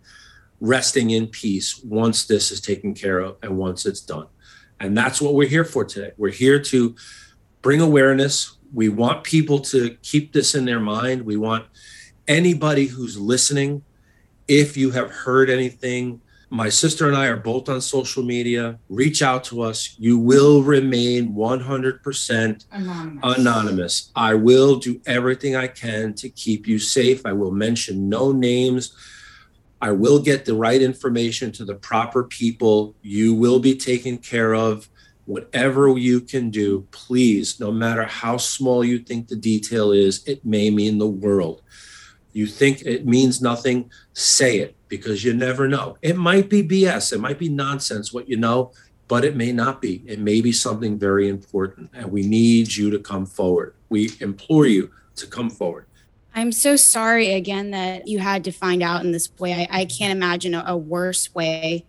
resting 0.59 1.11
in 1.11 1.27
peace 1.27 1.81
once 1.83 2.25
this 2.25 2.51
is 2.51 2.61
taken 2.61 2.95
care 2.95 3.19
of 3.19 3.37
and 3.43 3.57
once 3.57 3.85
it's 3.85 4.01
done. 4.01 4.27
And 4.79 4.97
that's 4.97 5.21
what 5.21 5.33
we're 5.33 5.49
here 5.49 5.65
for 5.65 5.83
today. 5.83 6.11
We're 6.17 6.31
here 6.31 6.59
to 6.59 6.95
bring 7.61 7.81
awareness. 7.81 8.57
We 8.73 8.89
want 8.89 9.23
people 9.23 9.59
to 9.59 9.97
keep 10.01 10.33
this 10.33 10.55
in 10.55 10.65
their 10.65 10.79
mind. 10.79 11.23
We 11.23 11.37
want 11.37 11.65
anybody 12.27 12.85
who's 12.85 13.17
listening, 13.17 13.83
if 14.47 14.77
you 14.77 14.91
have 14.91 15.11
heard 15.11 15.49
anything, 15.49 16.21
my 16.51 16.69
sister 16.69 17.07
and 17.07 17.15
I 17.15 17.27
are 17.27 17.37
both 17.37 17.69
on 17.69 17.79
social 17.81 18.23
media. 18.23 18.79
Reach 18.89 19.21
out 19.21 19.43
to 19.45 19.61
us. 19.61 19.95
You 19.99 20.17
will 20.17 20.63
remain 20.63 21.33
100% 21.33 22.65
anonymous. 22.71 23.37
anonymous. 23.37 24.11
I 24.15 24.33
will 24.33 24.77
do 24.77 24.99
everything 25.05 25.55
I 25.55 25.67
can 25.67 26.13
to 26.15 26.29
keep 26.29 26.67
you 26.67 26.79
safe. 26.79 27.25
I 27.25 27.33
will 27.33 27.51
mention 27.51 28.09
no 28.09 28.31
names. 28.31 28.95
I 29.81 29.91
will 29.91 30.21
get 30.21 30.45
the 30.45 30.55
right 30.55 30.81
information 30.81 31.51
to 31.53 31.65
the 31.65 31.75
proper 31.75 32.23
people. 32.23 32.95
You 33.01 33.33
will 33.33 33.59
be 33.59 33.75
taken 33.75 34.17
care 34.17 34.53
of. 34.53 34.89
Whatever 35.25 35.95
you 35.97 36.21
can 36.21 36.49
do, 36.49 36.87
please, 36.91 37.59
no 37.59 37.71
matter 37.71 38.03
how 38.03 38.37
small 38.37 38.83
you 38.83 38.99
think 38.99 39.27
the 39.27 39.35
detail 39.35 39.91
is, 39.91 40.23
it 40.27 40.43
may 40.43 40.69
mean 40.71 40.97
the 40.97 41.07
world. 41.07 41.61
You 42.33 42.47
think 42.47 42.81
it 42.81 43.05
means 43.05 43.41
nothing, 43.41 43.91
say 44.13 44.57
it 44.59 44.75
because 44.87 45.23
you 45.23 45.33
never 45.33 45.67
know. 45.67 45.97
It 46.01 46.17
might 46.17 46.49
be 46.49 46.67
BS, 46.67 47.13
it 47.13 47.19
might 47.19 47.37
be 47.37 47.49
nonsense 47.49 48.11
what 48.11 48.27
you 48.27 48.37
know, 48.37 48.71
but 49.07 49.23
it 49.23 49.35
may 49.35 49.51
not 49.51 49.81
be. 49.81 50.03
It 50.05 50.19
may 50.19 50.41
be 50.41 50.51
something 50.51 50.97
very 50.97 51.29
important. 51.29 51.89
And 51.93 52.11
we 52.11 52.25
need 52.25 52.75
you 52.75 52.89
to 52.91 52.99
come 52.99 53.25
forward. 53.25 53.75
We 53.89 54.11
implore 54.19 54.65
you 54.65 54.91
to 55.15 55.27
come 55.27 55.49
forward. 55.49 55.85
I'm 56.33 56.51
so 56.51 56.75
sorry 56.75 57.33
again 57.33 57.71
that 57.71 58.07
you 58.07 58.19
had 58.19 58.43
to 58.45 58.51
find 58.51 58.83
out 58.83 59.03
in 59.03 59.11
this 59.11 59.29
way. 59.39 59.67
I, 59.69 59.81
I 59.81 59.85
can't 59.85 60.11
imagine 60.11 60.53
a, 60.53 60.63
a 60.67 60.77
worse 60.77 61.33
way. 61.33 61.85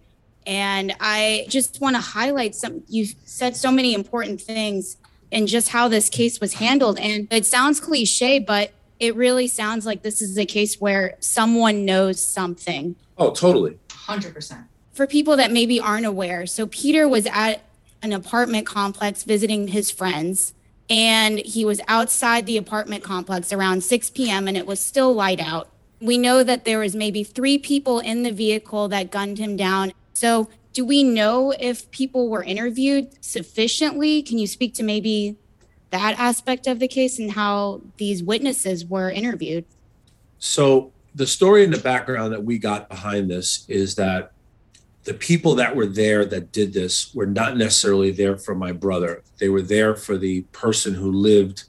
And 0.47 0.95
I 1.01 1.47
just 1.49 1.81
want 1.81 1.97
to 1.97 2.03
highlight 2.03 2.55
some, 2.55 2.83
you 2.89 3.07
said 3.25 3.57
so 3.57 3.71
many 3.71 3.95
important 3.95 4.41
things 4.41 4.97
and 5.31 5.47
just 5.47 5.69
how 5.69 5.89
this 5.89 6.09
case 6.09 6.41
was 6.41 6.55
handled. 6.55 6.99
And 6.99 7.29
it 7.31 7.47
sounds 7.47 7.79
cliche, 7.79 8.39
but 8.39 8.73
it 8.99 9.15
really 9.15 9.47
sounds 9.47 9.87
like 9.87 10.03
this 10.03 10.21
is 10.21 10.37
a 10.39 10.47
case 10.47 10.81
where 10.81 11.17
someone 11.21 11.85
knows 11.85 12.25
something. 12.25 12.97
Oh, 13.17 13.31
totally. 13.33 13.79
100%. 13.89 14.65
For 14.93 15.07
people 15.07 15.37
that 15.37 15.53
maybe 15.53 15.79
aren't 15.79 16.07
aware, 16.07 16.47
so 16.47 16.67
Peter 16.67 17.09
was 17.09 17.27
at 17.27 17.63
an 18.03 18.13
apartment 18.13 18.67
complex 18.67 19.23
visiting 19.23 19.69
his 19.69 19.91
friends 19.91 20.55
and 20.91 21.39
he 21.39 21.65
was 21.65 21.81
outside 21.87 22.45
the 22.45 22.57
apartment 22.57 23.05
complex 23.05 23.53
around 23.53 23.85
6 23.85 24.11
p.m. 24.11 24.49
and 24.49 24.57
it 24.57 24.67
was 24.67 24.81
still 24.81 25.15
light 25.15 25.41
out. 25.41 25.71
We 26.01 26.19
know 26.19 26.43
that 26.43 26.65
there 26.65 26.81
was 26.81 26.97
maybe 26.97 27.23
three 27.23 27.59
people 27.59 28.01
in 28.01 28.25
the 28.25 28.33
vehicle 28.33 28.89
that 28.89 29.13
gunned 29.13 29.39
him 29.39 29.57
down. 29.57 29.93
So, 30.15 30.51
do 30.73 30.85
we 30.85 31.03
know 31.03 31.53
if 31.59 31.91
people 31.91 32.29
were 32.29 32.45
interviewed 32.45 33.23
sufficiently? 33.25 34.23
Can 34.23 34.39
you 34.39 34.47
speak 34.47 34.73
to 34.75 34.85
maybe 34.85 35.37
that 35.91 36.19
aspect 36.19 36.67
of 36.67 36.79
the 36.79 36.87
case 36.87 37.19
and 37.19 37.33
how 37.33 37.83
these 37.97 38.23
witnesses 38.23 38.85
were 38.85 39.11
interviewed? 39.11 39.65
So, 40.39 40.93
the 41.15 41.27
story 41.27 41.65
in 41.65 41.71
the 41.71 41.79
background 41.79 42.33
that 42.33 42.45
we 42.45 42.59
got 42.59 42.89
behind 42.89 43.31
this 43.31 43.65
is 43.69 43.97
that 43.97 44.33
the 45.05 45.15
people 45.15 45.55
that 45.55 45.75
were 45.75 45.87
there 45.87 46.25
that 46.27 46.53
did 46.53 46.73
this 46.73 47.15
were 47.15 47.27
not 47.27 47.57
necessarily 47.57 48.11
there 48.11 48.37
for 48.37 48.55
my 48.55 48.73
brother. 48.73 49.23
They 49.39 49.49
were 49.49 49.63
there 49.63 49.95
for 49.95 50.19
the 50.19 50.43
person 50.53 50.95
who 50.95 51.11
lived 51.11 51.65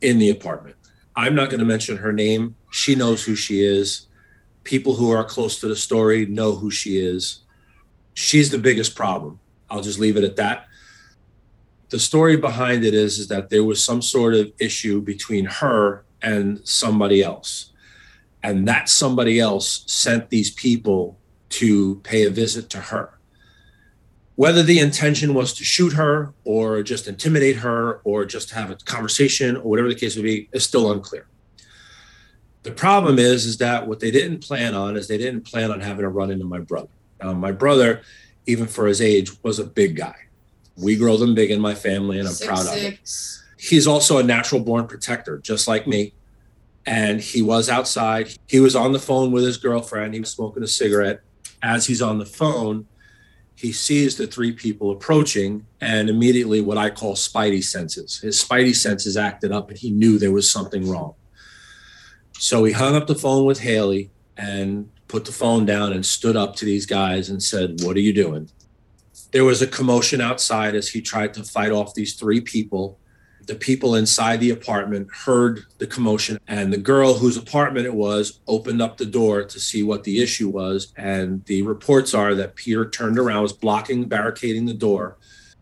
in 0.00 0.18
the 0.18 0.30
apartment. 0.30 0.76
I'm 1.14 1.34
not 1.34 1.50
going 1.50 1.60
to 1.60 1.66
mention 1.66 1.98
her 1.98 2.12
name. 2.12 2.56
She 2.70 2.94
knows 2.94 3.24
who 3.24 3.34
she 3.34 3.62
is. 3.62 4.06
People 4.64 4.94
who 4.94 5.10
are 5.10 5.24
close 5.24 5.60
to 5.60 5.68
the 5.68 5.76
story 5.76 6.26
know 6.26 6.54
who 6.54 6.70
she 6.70 6.98
is. 6.98 7.40
She's 8.14 8.50
the 8.50 8.58
biggest 8.58 8.94
problem. 8.94 9.40
I'll 9.68 9.82
just 9.82 9.98
leave 9.98 10.16
it 10.16 10.24
at 10.24 10.36
that. 10.36 10.66
The 11.90 11.98
story 11.98 12.36
behind 12.36 12.84
it 12.84 12.94
is, 12.94 13.18
is 13.18 13.28
that 13.28 13.50
there 13.50 13.62
was 13.62 13.84
some 13.84 14.00
sort 14.00 14.34
of 14.34 14.50
issue 14.58 15.00
between 15.00 15.44
her 15.44 16.04
and 16.22 16.66
somebody 16.66 17.22
else. 17.22 17.72
And 18.42 18.66
that 18.68 18.88
somebody 18.88 19.38
else 19.38 19.84
sent 19.86 20.30
these 20.30 20.50
people 20.50 21.18
to 21.60 21.96
pay 21.96 22.24
a 22.24 22.30
visit 22.30 22.68
to 22.70 22.78
her. 22.78 23.18
Whether 24.36 24.62
the 24.64 24.80
intention 24.80 25.34
was 25.34 25.52
to 25.54 25.64
shoot 25.64 25.92
her 25.92 26.34
or 26.44 26.82
just 26.82 27.06
intimidate 27.06 27.56
her 27.56 28.00
or 28.02 28.24
just 28.24 28.50
have 28.50 28.70
a 28.70 28.76
conversation 28.76 29.56
or 29.56 29.62
whatever 29.62 29.88
the 29.88 29.94
case 29.94 30.16
would 30.16 30.24
be 30.24 30.48
is 30.52 30.64
still 30.64 30.90
unclear. 30.90 31.26
The 32.64 32.72
problem 32.72 33.18
is, 33.18 33.44
is 33.44 33.58
that 33.58 33.86
what 33.86 34.00
they 34.00 34.10
didn't 34.10 34.40
plan 34.40 34.74
on 34.74 34.96
is 34.96 35.06
they 35.06 35.18
didn't 35.18 35.42
plan 35.42 35.70
on 35.70 35.80
having 35.80 36.04
a 36.04 36.08
run 36.08 36.30
into 36.30 36.46
my 36.46 36.58
brother. 36.58 36.88
Um, 37.20 37.38
my 37.38 37.52
brother, 37.52 38.02
even 38.46 38.66
for 38.66 38.86
his 38.86 39.00
age, 39.00 39.30
was 39.44 39.58
a 39.58 39.64
big 39.64 39.96
guy. 39.96 40.16
We 40.76 40.96
grow 40.96 41.16
them 41.16 41.34
big 41.34 41.50
in 41.50 41.60
my 41.60 41.74
family, 41.74 42.18
and 42.18 42.26
I'm 42.26 42.34
Six, 42.34 42.48
proud 42.48 42.66
of 42.66 42.82
it. 42.82 42.98
He's 43.58 43.86
also 43.86 44.18
a 44.18 44.22
natural 44.22 44.60
born 44.60 44.88
protector, 44.88 45.38
just 45.38 45.68
like 45.68 45.86
me. 45.86 46.14
And 46.86 47.20
he 47.20 47.40
was 47.42 47.68
outside. 47.68 48.36
He 48.48 48.60
was 48.60 48.74
on 48.74 48.92
the 48.92 48.98
phone 48.98 49.30
with 49.30 49.44
his 49.44 49.56
girlfriend. 49.58 50.14
He 50.14 50.20
was 50.20 50.30
smoking 50.30 50.62
a 50.62 50.66
cigarette. 50.66 51.20
As 51.64 51.86
he's 51.86 52.02
on 52.02 52.18
the 52.18 52.26
phone, 52.26 52.86
he 53.54 53.72
sees 53.72 54.16
the 54.16 54.26
three 54.26 54.52
people 54.52 54.90
approaching, 54.90 55.66
and 55.80 56.10
immediately 56.10 56.60
what 56.60 56.76
I 56.76 56.90
call 56.90 57.14
spidey 57.14 57.64
senses. 57.64 58.18
His 58.18 58.44
spidey 58.44 58.74
senses 58.74 59.16
acted 59.16 59.50
up, 59.50 59.70
and 59.70 59.78
he 59.78 59.90
knew 59.90 60.18
there 60.18 60.30
was 60.30 60.50
something 60.50 60.88
wrong. 60.88 61.14
So 62.38 62.64
he 62.64 62.72
hung 62.72 62.94
up 62.94 63.06
the 63.06 63.14
phone 63.14 63.46
with 63.46 63.60
Haley 63.60 64.10
and 64.36 64.90
put 65.08 65.24
the 65.24 65.32
phone 65.32 65.64
down 65.64 65.92
and 65.94 66.04
stood 66.04 66.36
up 66.36 66.54
to 66.56 66.66
these 66.66 66.84
guys 66.84 67.30
and 67.30 67.42
said, 67.42 67.80
What 67.82 67.96
are 67.96 68.00
you 68.00 68.12
doing? 68.12 68.50
There 69.30 69.44
was 69.44 69.62
a 69.62 69.66
commotion 69.66 70.20
outside 70.20 70.74
as 70.74 70.88
he 70.88 71.00
tried 71.00 71.32
to 71.34 71.44
fight 71.44 71.72
off 71.72 71.94
these 71.94 72.14
three 72.14 72.42
people 72.42 72.98
the 73.46 73.54
people 73.54 73.94
inside 73.94 74.40
the 74.40 74.50
apartment 74.50 75.08
heard 75.24 75.64
the 75.78 75.86
commotion 75.86 76.38
and 76.48 76.72
the 76.72 76.78
girl 76.78 77.14
whose 77.14 77.36
apartment 77.36 77.86
it 77.86 77.94
was 77.94 78.40
opened 78.46 78.80
up 78.80 78.96
the 78.96 79.04
door 79.04 79.44
to 79.44 79.60
see 79.60 79.82
what 79.82 80.04
the 80.04 80.20
issue 80.22 80.48
was 80.48 80.92
and 80.96 81.44
the 81.46 81.62
reports 81.62 82.14
are 82.14 82.34
that 82.34 82.54
peter 82.56 82.88
turned 82.88 83.18
around 83.18 83.42
was 83.42 83.52
blocking 83.52 84.04
barricading 84.08 84.66
the 84.66 84.74
door 84.74 85.16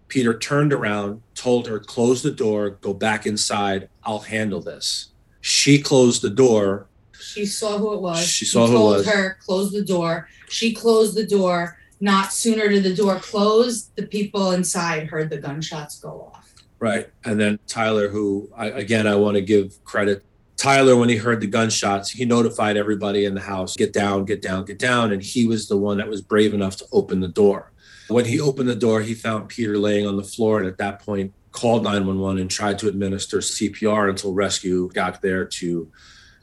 peter 0.08 0.38
turned 0.38 0.72
around 0.72 1.20
told 1.34 1.66
her 1.66 1.78
close 1.78 2.22
the 2.22 2.30
door 2.30 2.70
go 2.70 2.92
back 2.94 3.26
inside 3.26 3.88
i'll 4.04 4.20
handle 4.20 4.60
this 4.60 5.10
she 5.40 5.80
closed 5.80 6.22
the 6.22 6.30
door 6.30 6.86
She 7.20 7.46
saw 7.46 7.78
who 7.78 7.94
it 7.94 8.00
was. 8.00 8.24
She 8.26 8.44
saw 8.44 8.66
He 8.66 8.72
who 8.72 8.76
it 8.76 8.78
told 8.80 8.96
was. 8.98 9.06
her, 9.06 9.38
close 9.46 9.70
the 9.72 9.84
door. 9.84 10.28
She 10.48 10.72
closed 10.74 11.14
the 11.16 11.26
door. 11.26 11.78
Not 12.00 12.32
sooner 12.32 12.68
did 12.68 12.82
the 12.82 12.94
door 12.94 13.16
close, 13.20 13.90
the 13.96 14.06
people 14.06 14.50
inside 14.52 15.06
heard 15.06 15.30
the 15.30 15.38
gunshots 15.38 16.00
go 16.00 16.30
off. 16.34 16.41
Right. 16.82 17.06
And 17.24 17.38
then 17.38 17.60
Tyler, 17.68 18.08
who 18.08 18.50
I, 18.56 18.66
again, 18.66 19.06
I 19.06 19.14
want 19.14 19.36
to 19.36 19.40
give 19.40 19.84
credit. 19.84 20.24
Tyler, 20.56 20.96
when 20.96 21.08
he 21.08 21.14
heard 21.14 21.40
the 21.40 21.46
gunshots, 21.46 22.10
he 22.10 22.24
notified 22.24 22.76
everybody 22.76 23.24
in 23.24 23.36
the 23.36 23.40
house 23.40 23.76
get 23.76 23.92
down, 23.92 24.24
get 24.24 24.42
down, 24.42 24.64
get 24.64 24.80
down. 24.80 25.12
And 25.12 25.22
he 25.22 25.46
was 25.46 25.68
the 25.68 25.76
one 25.76 25.98
that 25.98 26.08
was 26.08 26.22
brave 26.22 26.54
enough 26.54 26.76
to 26.78 26.86
open 26.90 27.20
the 27.20 27.28
door. 27.28 27.70
When 28.08 28.24
he 28.24 28.40
opened 28.40 28.68
the 28.68 28.74
door, 28.74 29.00
he 29.00 29.14
found 29.14 29.48
Peter 29.48 29.78
laying 29.78 30.08
on 30.08 30.16
the 30.16 30.24
floor. 30.24 30.58
And 30.58 30.66
at 30.66 30.78
that 30.78 30.98
point, 30.98 31.32
called 31.52 31.84
911 31.84 32.40
and 32.40 32.50
tried 32.50 32.80
to 32.80 32.88
administer 32.88 33.38
CPR 33.38 34.10
until 34.10 34.34
rescue 34.34 34.90
got 34.92 35.22
there 35.22 35.44
to, 35.44 35.88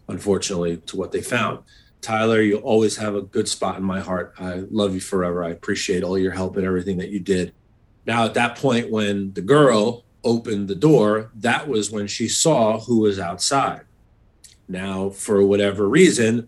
unfortunately, 0.08 0.78
to 0.78 0.96
what 0.96 1.12
they 1.12 1.22
found. 1.22 1.60
Tyler, 2.00 2.40
you 2.40 2.60
always 2.60 2.96
have 2.96 3.14
a 3.14 3.24
good 3.24 3.50
spot 3.50 3.76
in 3.76 3.84
my 3.84 4.00
heart. 4.00 4.36
I 4.40 4.64
love 4.72 4.94
you 4.94 5.02
forever. 5.02 5.44
I 5.44 5.50
appreciate 5.50 6.02
all 6.02 6.18
your 6.18 6.32
help 6.32 6.56
and 6.56 6.66
everything 6.66 6.98
that 7.00 7.10
you 7.10 7.20
did. 7.20 7.52
Now, 8.06 8.24
at 8.24 8.36
that 8.36 8.56
point, 8.56 8.90
when 8.90 9.34
the 9.34 9.42
girl 9.42 10.06
opened 10.24 10.68
the 10.68 10.76
door, 10.76 11.32
that 11.36 11.68
was 11.68 11.92
when 11.92 12.08
she 12.08 12.28
saw 12.28 12.80
who 12.80 13.00
was 13.00 13.20
outside. 13.20 13.82
Now, 14.68 15.10
for 15.10 15.44
whatever 15.44 15.88
reason, 15.88 16.48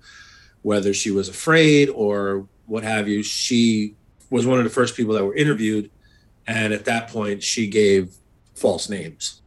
whether 0.61 0.93
she 0.93 1.11
was 1.11 1.27
afraid 1.27 1.89
or 1.89 2.47
what 2.65 2.83
have 2.83 3.07
you, 3.07 3.23
she 3.23 3.95
was 4.29 4.45
one 4.45 4.59
of 4.59 4.63
the 4.63 4.69
first 4.69 4.95
people 4.95 5.13
that 5.15 5.25
were 5.25 5.35
interviewed. 5.35 5.89
And 6.47 6.73
at 6.73 6.85
that 6.85 7.09
point, 7.09 7.43
she 7.43 7.67
gave 7.67 8.13
false 8.55 8.89
names. 8.89 9.41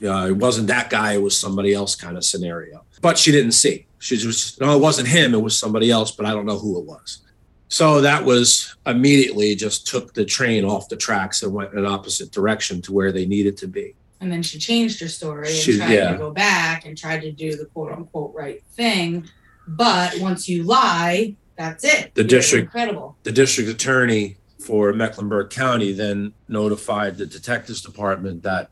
Yeah, 0.00 0.26
it 0.26 0.36
wasn't 0.36 0.68
that 0.68 0.90
guy, 0.90 1.14
it 1.14 1.22
was 1.22 1.36
somebody 1.36 1.74
else 1.74 1.96
kind 1.96 2.16
of 2.16 2.24
scenario. 2.24 2.84
But 3.00 3.18
she 3.18 3.32
didn't 3.32 3.52
see. 3.52 3.86
She 3.98 4.16
just, 4.16 4.60
no, 4.60 4.76
it 4.76 4.80
wasn't 4.80 5.08
him, 5.08 5.34
it 5.34 5.42
was 5.42 5.58
somebody 5.58 5.90
else, 5.90 6.12
but 6.12 6.24
I 6.24 6.30
don't 6.30 6.46
know 6.46 6.58
who 6.58 6.78
it 6.78 6.84
was. 6.84 7.22
So 7.68 8.00
that 8.00 8.24
was 8.24 8.74
immediately 8.86 9.54
just 9.54 9.86
took 9.86 10.14
the 10.14 10.24
train 10.24 10.64
off 10.64 10.88
the 10.88 10.96
tracks 10.96 11.42
and 11.42 11.52
went 11.52 11.72
in 11.72 11.78
an 11.78 11.86
opposite 11.86 12.30
direction 12.32 12.80
to 12.82 12.92
where 12.92 13.12
they 13.12 13.26
needed 13.26 13.56
to 13.58 13.68
be. 13.68 13.94
And 14.20 14.32
then 14.32 14.42
she 14.42 14.58
changed 14.58 15.00
her 15.00 15.08
story 15.08 15.48
and 15.48 15.56
She- 15.56 15.76
tried 15.76 15.90
yeah. 15.90 16.12
to 16.12 16.18
go 16.18 16.30
back 16.30 16.86
and 16.86 16.96
tried 16.96 17.20
to 17.22 17.30
do 17.32 17.56
the 17.56 17.66
quote 17.66 17.92
unquote 17.92 18.32
right 18.34 18.62
thing. 18.72 19.28
But 19.66 20.18
once 20.18 20.48
you 20.48 20.62
lie, 20.64 21.36
that's 21.56 21.84
it. 21.84 22.14
The 22.14 22.22
You're 22.22 22.28
district- 22.28 22.64
incredible. 22.74 23.16
The 23.22 23.32
district 23.32 23.68
attorney 23.70 24.38
for 24.58 24.92
Mecklenburg 24.92 25.50
County 25.50 25.92
then 25.92 26.32
notified 26.48 27.16
the 27.18 27.26
detectives 27.26 27.82
department 27.82 28.42
that 28.42 28.70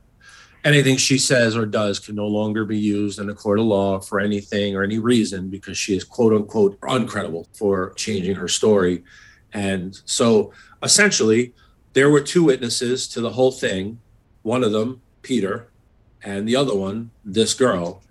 anything 0.66 0.96
she 0.96 1.16
says 1.16 1.56
or 1.56 1.64
does 1.64 2.00
can 2.00 2.16
no 2.16 2.26
longer 2.26 2.64
be 2.64 2.76
used 2.76 3.20
in 3.20 3.30
a 3.30 3.35
court 3.35 3.61
of 3.61 3.66
law 3.66 4.00
for 4.00 4.18
anything 4.18 4.75
or 4.75 4.82
any 4.82 4.99
reason 4.99 5.49
because 5.49 5.78
she 5.78 5.96
is 5.96 6.02
quote 6.02 6.32
unquote 6.32 6.78
uncredible 6.80 7.46
for 7.56 7.92
changing 7.94 8.35
her 8.35 8.49
story. 8.49 9.04
And 9.52 9.99
so 10.06 10.52
essentially, 10.82 11.54
there 11.92 12.11
were 12.11 12.20
two 12.20 12.42
witnesses 12.42 13.06
to 13.08 13.20
the 13.20 13.30
whole 13.30 13.52
thing. 13.52 14.00
One 14.42 14.64
of 14.64 14.73
them, 14.73 15.00
Peter, 15.23 15.70
and 16.25 16.49
the 16.49 16.56
other 16.56 16.75
one, 16.75 17.12
this 17.25 17.54
girl. 17.54 18.02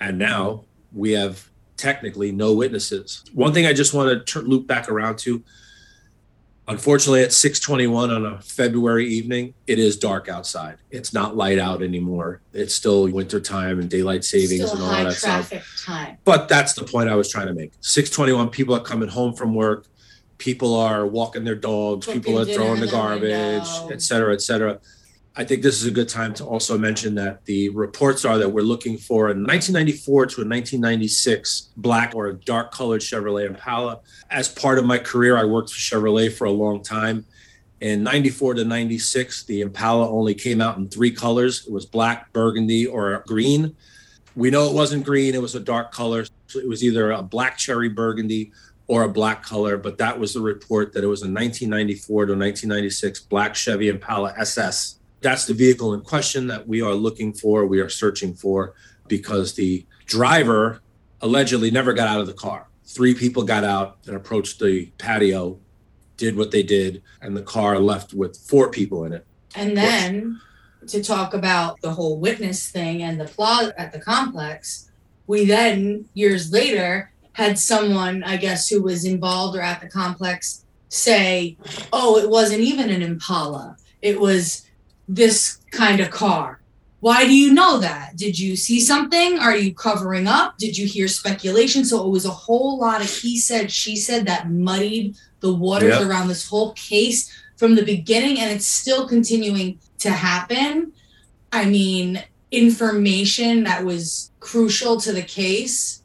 And 0.00 0.18
now 0.18 0.64
we 0.92 1.12
have 1.12 1.48
technically 1.76 2.32
no 2.32 2.52
witnesses. 2.52 3.24
One 3.32 3.54
thing 3.54 3.64
I 3.64 3.72
just 3.72 3.94
want 3.94 4.26
to 4.26 4.40
loop 4.40 4.66
back 4.66 4.88
around 4.88 5.18
to 5.20 5.42
Unfortunately, 6.68 7.22
at 7.22 7.32
621 7.32 8.10
on 8.10 8.24
a 8.24 8.40
February 8.40 9.08
evening, 9.08 9.52
it 9.66 9.80
is 9.80 9.96
dark 9.96 10.28
outside. 10.28 10.76
It's 10.92 11.12
not 11.12 11.36
light 11.36 11.58
out 11.58 11.82
anymore. 11.82 12.40
It's 12.52 12.72
still 12.74 13.08
winter 13.08 13.40
time 13.40 13.80
and 13.80 13.90
daylight 13.90 14.24
savings 14.24 14.66
Still 14.68 14.76
and 14.76 14.82
all 14.82 14.90
high 14.90 15.04
that 15.04 15.12
stuff. 15.14 15.84
time. 15.84 16.18
But 16.24 16.48
that's 16.48 16.74
the 16.74 16.84
point 16.84 17.08
I 17.08 17.16
was 17.16 17.28
trying 17.28 17.48
to 17.48 17.52
make. 17.54 17.72
621, 17.80 18.50
people 18.50 18.76
are 18.76 18.80
coming 18.80 19.08
home 19.08 19.34
from 19.34 19.54
work. 19.54 19.86
People 20.38 20.74
are 20.74 21.04
walking 21.06 21.42
their 21.44 21.56
dogs. 21.56 22.06
people 22.06 22.38
are 22.38 22.44
throwing 22.44 22.80
the 22.80 22.86
dinner 22.86 23.14
in 23.14 23.20
the 23.20 23.26
garbage, 23.28 23.68
etc., 23.92 23.94
et 23.94 24.02
cetera, 24.02 24.32
et 24.34 24.40
cetera. 24.40 24.78
I 25.34 25.44
think 25.44 25.62
this 25.62 25.80
is 25.80 25.86
a 25.86 25.90
good 25.90 26.10
time 26.10 26.34
to 26.34 26.44
also 26.44 26.76
mention 26.76 27.14
that 27.14 27.46
the 27.46 27.70
reports 27.70 28.26
are 28.26 28.36
that 28.36 28.50
we're 28.50 28.60
looking 28.60 28.98
for 28.98 29.26
a 29.26 29.34
1994 29.34 30.26
to 30.26 30.40
a 30.42 30.44
1996 30.44 31.70
black 31.78 32.14
or 32.14 32.34
dark 32.34 32.70
colored 32.70 33.00
Chevrolet 33.00 33.46
Impala. 33.46 34.00
As 34.30 34.50
part 34.50 34.78
of 34.78 34.84
my 34.84 34.98
career, 34.98 35.38
I 35.38 35.44
worked 35.44 35.70
for 35.70 35.78
Chevrolet 35.78 36.30
for 36.30 36.44
a 36.44 36.50
long 36.50 36.82
time. 36.82 37.24
In 37.80 38.02
94 38.02 38.54
to 38.54 38.64
96, 38.66 39.44
the 39.44 39.62
Impala 39.62 40.10
only 40.10 40.34
came 40.34 40.60
out 40.60 40.76
in 40.76 40.88
three 40.88 41.10
colors. 41.10 41.66
It 41.66 41.72
was 41.72 41.86
black, 41.86 42.30
burgundy, 42.34 42.86
or 42.86 43.24
green. 43.26 43.74
We 44.36 44.50
know 44.50 44.68
it 44.68 44.74
wasn't 44.74 45.04
green, 45.04 45.34
it 45.34 45.40
was 45.40 45.54
a 45.54 45.60
dark 45.60 45.92
color. 45.92 46.26
So 46.46 46.58
it 46.58 46.68
was 46.68 46.84
either 46.84 47.10
a 47.10 47.22
black 47.22 47.56
cherry 47.56 47.88
burgundy 47.88 48.52
or 48.86 49.04
a 49.04 49.08
black 49.08 49.42
color, 49.42 49.78
but 49.78 49.96
that 49.96 50.18
was 50.18 50.34
the 50.34 50.42
report 50.42 50.92
that 50.92 51.02
it 51.02 51.06
was 51.06 51.22
a 51.22 51.24
1994 51.24 52.26
to 52.26 52.32
1996 52.32 53.20
black 53.20 53.54
Chevy 53.54 53.88
Impala 53.88 54.34
SS. 54.36 54.98
That's 55.22 55.46
the 55.46 55.54
vehicle 55.54 55.94
in 55.94 56.02
question 56.02 56.48
that 56.48 56.66
we 56.66 56.82
are 56.82 56.94
looking 56.94 57.32
for, 57.32 57.64
we 57.64 57.80
are 57.80 57.88
searching 57.88 58.34
for, 58.34 58.74
because 59.08 59.54
the 59.54 59.86
driver 60.06 60.82
allegedly 61.20 61.70
never 61.70 61.92
got 61.92 62.08
out 62.08 62.20
of 62.20 62.26
the 62.26 62.34
car. 62.34 62.66
Three 62.84 63.14
people 63.14 63.44
got 63.44 63.64
out 63.64 63.98
and 64.06 64.16
approached 64.16 64.58
the 64.58 64.86
patio, 64.98 65.58
did 66.16 66.36
what 66.36 66.50
they 66.50 66.62
did, 66.62 67.02
and 67.20 67.36
the 67.36 67.42
car 67.42 67.78
left 67.78 68.12
with 68.12 68.36
four 68.36 68.70
people 68.70 69.04
in 69.04 69.12
it. 69.12 69.26
And 69.54 69.76
then 69.76 70.40
to 70.88 71.02
talk 71.02 71.34
about 71.34 71.80
the 71.80 71.92
whole 71.92 72.18
witness 72.18 72.68
thing 72.68 73.02
and 73.02 73.20
the 73.20 73.24
plot 73.26 73.72
at 73.78 73.92
the 73.92 74.00
complex, 74.00 74.90
we 75.26 75.44
then, 75.44 76.06
years 76.14 76.52
later, 76.52 77.12
had 77.34 77.58
someone, 77.58 78.24
I 78.24 78.36
guess, 78.36 78.68
who 78.68 78.82
was 78.82 79.04
involved 79.04 79.56
or 79.56 79.62
at 79.62 79.80
the 79.80 79.88
complex 79.88 80.64
say, 80.88 81.56
oh, 81.92 82.18
it 82.18 82.28
wasn't 82.28 82.60
even 82.60 82.90
an 82.90 83.02
Impala. 83.02 83.76
It 84.02 84.20
was 84.20 84.66
this 85.08 85.58
kind 85.70 86.00
of 86.00 86.10
car. 86.10 86.60
Why 87.00 87.24
do 87.24 87.34
you 87.34 87.52
know 87.52 87.78
that? 87.78 88.16
Did 88.16 88.38
you 88.38 88.54
see 88.54 88.80
something? 88.80 89.38
Are 89.38 89.56
you 89.56 89.74
covering 89.74 90.28
up? 90.28 90.56
Did 90.56 90.78
you 90.78 90.86
hear 90.86 91.08
speculation? 91.08 91.84
So 91.84 92.06
it 92.06 92.10
was 92.10 92.24
a 92.24 92.30
whole 92.30 92.78
lot 92.78 93.00
of 93.00 93.10
he 93.10 93.38
said, 93.40 93.72
she 93.72 93.96
said 93.96 94.26
that 94.26 94.50
muddied 94.50 95.16
the 95.40 95.52
waters 95.52 95.98
Yep. 95.98 96.06
around 96.06 96.28
this 96.28 96.46
whole 96.48 96.72
case 96.74 97.28
from 97.56 97.74
the 97.74 97.84
beginning, 97.84 98.38
and 98.38 98.52
it's 98.52 98.66
still 98.66 99.08
continuing 99.08 99.80
to 99.98 100.10
happen. 100.10 100.92
I 101.50 101.64
mean, 101.64 102.22
information 102.52 103.64
that 103.64 103.84
was 103.84 104.30
crucial 104.38 105.00
to 105.00 105.12
the 105.12 105.22
case 105.22 106.02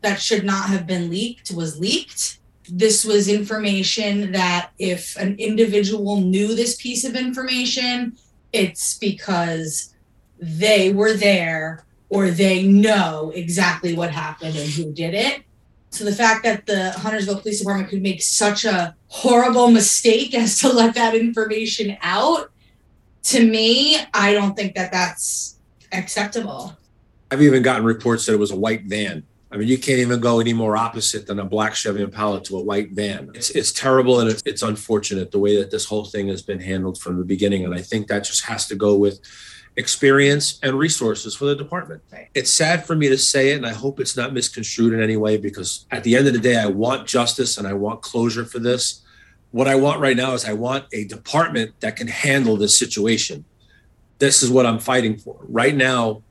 that 0.00 0.20
should 0.20 0.44
not 0.44 0.68
have 0.68 0.86
been 0.86 1.10
leaked 1.10 1.52
was 1.52 1.78
leaked. 1.78 2.38
This 2.68 3.04
was 3.04 3.28
information 3.28 4.32
that 4.32 4.70
if 4.78 5.16
an 5.16 5.36
individual 5.38 6.20
knew 6.20 6.54
this 6.54 6.74
piece 6.76 7.04
of 7.04 7.14
information, 7.16 8.16
it's 8.52 8.98
because 8.98 9.94
they 10.38 10.92
were 10.92 11.14
there 11.14 11.84
or 12.08 12.30
they 12.30 12.64
know 12.64 13.30
exactly 13.34 13.94
what 13.94 14.10
happened 14.10 14.56
and 14.56 14.68
who 14.68 14.92
did 14.92 15.14
it. 15.14 15.42
So 15.90 16.04
the 16.04 16.14
fact 16.14 16.44
that 16.44 16.66
the 16.66 16.92
Huntersville 16.92 17.40
Police 17.40 17.58
Department 17.60 17.88
could 17.90 18.02
make 18.02 18.22
such 18.22 18.64
a 18.64 18.94
horrible 19.08 19.70
mistake 19.70 20.34
as 20.34 20.58
to 20.60 20.72
let 20.72 20.94
that 20.94 21.14
information 21.14 21.96
out, 22.02 22.50
to 23.24 23.44
me, 23.44 23.98
I 24.14 24.32
don't 24.32 24.56
think 24.56 24.74
that 24.76 24.92
that's 24.92 25.58
acceptable. 25.92 26.76
I've 27.30 27.42
even 27.42 27.62
gotten 27.62 27.84
reports 27.84 28.26
that 28.26 28.34
it 28.34 28.38
was 28.38 28.50
a 28.50 28.56
white 28.56 28.84
van. 28.84 29.24
I 29.52 29.56
mean, 29.56 29.66
you 29.66 29.78
can't 29.78 29.98
even 29.98 30.20
go 30.20 30.38
any 30.38 30.52
more 30.52 30.76
opposite 30.76 31.26
than 31.26 31.40
a 31.40 31.44
black 31.44 31.74
Chevy 31.74 32.02
Impala 32.02 32.40
to 32.44 32.56
a 32.58 32.62
white 32.62 32.92
van. 32.92 33.30
It's, 33.34 33.50
it's 33.50 33.72
terrible 33.72 34.20
and 34.20 34.30
it's, 34.30 34.42
it's 34.46 34.62
unfortunate 34.62 35.32
the 35.32 35.40
way 35.40 35.56
that 35.56 35.72
this 35.72 35.84
whole 35.84 36.04
thing 36.04 36.28
has 36.28 36.40
been 36.40 36.60
handled 36.60 37.00
from 37.00 37.18
the 37.18 37.24
beginning. 37.24 37.64
And 37.64 37.74
I 37.74 37.80
think 37.80 38.06
that 38.08 38.24
just 38.24 38.44
has 38.44 38.68
to 38.68 38.76
go 38.76 38.96
with 38.96 39.20
experience 39.76 40.60
and 40.62 40.78
resources 40.78 41.34
for 41.34 41.46
the 41.46 41.56
department. 41.56 42.02
It's 42.34 42.52
sad 42.52 42.86
for 42.86 42.94
me 42.94 43.08
to 43.08 43.18
say 43.18 43.50
it, 43.50 43.56
and 43.56 43.66
I 43.66 43.72
hope 43.72 43.98
it's 43.98 44.16
not 44.16 44.32
misconstrued 44.32 44.92
in 44.92 45.02
any 45.02 45.16
way 45.16 45.36
because 45.36 45.86
at 45.90 46.04
the 46.04 46.16
end 46.16 46.28
of 46.28 46.32
the 46.32 46.40
day, 46.40 46.56
I 46.56 46.66
want 46.66 47.08
justice 47.08 47.58
and 47.58 47.66
I 47.66 47.72
want 47.72 48.02
closure 48.02 48.44
for 48.44 48.60
this. 48.60 49.02
What 49.50 49.66
I 49.66 49.74
want 49.74 50.00
right 50.00 50.16
now 50.16 50.34
is 50.34 50.44
I 50.44 50.52
want 50.52 50.84
a 50.92 51.04
department 51.04 51.72
that 51.80 51.96
can 51.96 52.06
handle 52.06 52.56
this 52.56 52.78
situation. 52.78 53.44
This 54.18 54.42
is 54.42 54.50
what 54.50 54.66
I'm 54.66 54.78
fighting 54.78 55.16
for. 55.16 55.38
Right 55.48 55.74
now, 55.74 56.22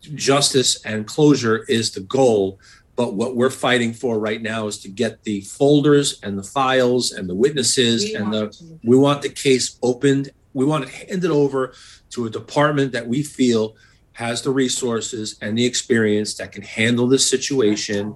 justice 0.00 0.84
and 0.84 1.06
closure 1.06 1.64
is 1.68 1.90
the 1.92 2.00
goal. 2.00 2.58
But 2.94 3.14
what 3.14 3.36
we're 3.36 3.50
fighting 3.50 3.92
for 3.92 4.18
right 4.18 4.40
now 4.40 4.66
is 4.68 4.78
to 4.80 4.88
get 4.88 5.22
the 5.24 5.42
folders 5.42 6.18
and 6.22 6.38
the 6.38 6.42
files 6.42 7.12
and 7.12 7.28
the 7.28 7.34
witnesses 7.34 8.04
We 8.04 8.14
and 8.14 8.32
the 8.32 8.48
to- 8.48 8.78
we 8.84 8.96
want 8.96 9.22
the 9.22 9.28
case 9.28 9.78
opened. 9.82 10.30
We 10.54 10.64
want 10.64 10.84
it 10.84 10.90
handed 10.90 11.30
over 11.30 11.74
to 12.10 12.26
a 12.26 12.30
department 12.30 12.92
that 12.92 13.06
we 13.06 13.22
feel 13.22 13.76
has 14.12 14.40
the 14.40 14.50
resources 14.50 15.36
and 15.42 15.58
the 15.58 15.66
experience 15.66 16.34
that 16.36 16.50
can 16.50 16.62
handle 16.62 17.06
this 17.06 17.28
situation 17.28 18.14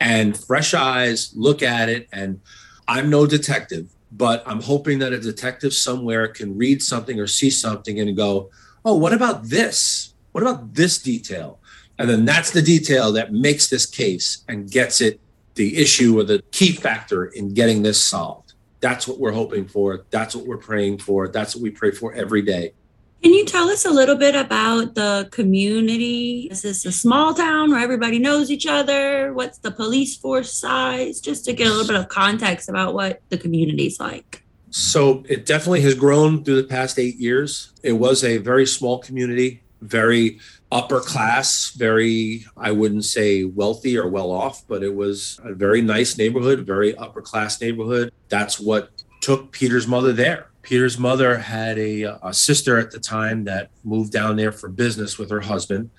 and 0.00 0.36
fresh 0.36 0.74
eyes 0.74 1.32
look 1.36 1.62
at 1.62 1.88
it. 1.88 2.08
And 2.12 2.40
I'm 2.88 3.08
no 3.10 3.26
detective, 3.26 3.88
but 4.10 4.42
I'm 4.44 4.60
hoping 4.60 4.98
that 4.98 5.12
a 5.12 5.20
detective 5.20 5.72
somewhere 5.72 6.26
can 6.26 6.56
read 6.56 6.82
something 6.82 7.20
or 7.20 7.28
see 7.28 7.50
something 7.50 8.00
and 8.00 8.16
go, 8.16 8.50
oh, 8.84 8.96
what 8.96 9.12
about 9.12 9.44
this? 9.44 10.14
What 10.36 10.42
about 10.42 10.74
this 10.74 10.98
detail? 10.98 11.60
And 11.98 12.10
then 12.10 12.26
that's 12.26 12.50
the 12.50 12.60
detail 12.60 13.10
that 13.12 13.32
makes 13.32 13.70
this 13.70 13.86
case 13.86 14.44
and 14.46 14.70
gets 14.70 15.00
it 15.00 15.18
the 15.54 15.78
issue 15.78 16.20
or 16.20 16.24
the 16.24 16.42
key 16.50 16.72
factor 16.72 17.24
in 17.24 17.54
getting 17.54 17.82
this 17.82 18.04
solved. 18.04 18.52
That's 18.80 19.08
what 19.08 19.18
we're 19.18 19.32
hoping 19.32 19.66
for. 19.66 20.04
That's 20.10 20.36
what 20.36 20.46
we're 20.46 20.58
praying 20.58 20.98
for. 20.98 21.26
That's 21.26 21.56
what 21.56 21.62
we 21.62 21.70
pray 21.70 21.90
for 21.90 22.12
every 22.12 22.42
day. 22.42 22.74
Can 23.22 23.32
you 23.32 23.46
tell 23.46 23.70
us 23.70 23.86
a 23.86 23.90
little 23.90 24.14
bit 24.14 24.36
about 24.36 24.94
the 24.94 25.26
community? 25.32 26.48
Is 26.50 26.60
this 26.60 26.84
a 26.84 26.92
small 26.92 27.32
town 27.32 27.70
where 27.70 27.80
everybody 27.80 28.18
knows 28.18 28.50
each 28.50 28.66
other? 28.66 29.32
What's 29.32 29.56
the 29.56 29.70
police 29.70 30.18
force 30.18 30.52
size? 30.52 31.18
Just 31.18 31.46
to 31.46 31.54
get 31.54 31.68
a 31.68 31.70
little 31.70 31.86
bit 31.86 31.96
of 31.96 32.10
context 32.10 32.68
about 32.68 32.92
what 32.92 33.22
the 33.30 33.38
community's 33.38 33.98
like. 33.98 34.42
So 34.68 35.24
it 35.26 35.46
definitely 35.46 35.80
has 35.80 35.94
grown 35.94 36.44
through 36.44 36.60
the 36.60 36.68
past 36.68 36.98
eight 36.98 37.16
years. 37.16 37.72
It 37.82 37.92
was 37.92 38.22
a 38.22 38.36
very 38.36 38.66
small 38.66 38.98
community, 38.98 39.62
very 39.80 40.40
upper 40.72 41.00
class, 41.00 41.70
very, 41.70 42.44
I 42.56 42.72
wouldn't 42.72 43.04
say 43.04 43.44
wealthy 43.44 43.96
or 43.98 44.08
well 44.08 44.30
off, 44.30 44.66
but 44.66 44.82
it 44.82 44.94
was 44.94 45.40
a 45.44 45.54
very 45.54 45.80
nice 45.82 46.18
neighborhood, 46.18 46.66
very 46.66 46.96
upper 46.96 47.22
class 47.22 47.60
neighborhood. 47.60 48.12
That's 48.28 48.58
what 48.58 48.90
took 49.20 49.52
Peter's 49.52 49.86
mother 49.86 50.12
there. 50.12 50.48
Peter's 50.62 50.98
mother 50.98 51.38
had 51.38 51.78
a, 51.78 52.18
a 52.22 52.34
sister 52.34 52.78
at 52.78 52.90
the 52.90 52.98
time 52.98 53.44
that 53.44 53.70
moved 53.84 54.12
down 54.12 54.36
there 54.36 54.52
for 54.52 54.68
business 54.68 55.18
with 55.18 55.30
her 55.30 55.40
husband 55.40 55.90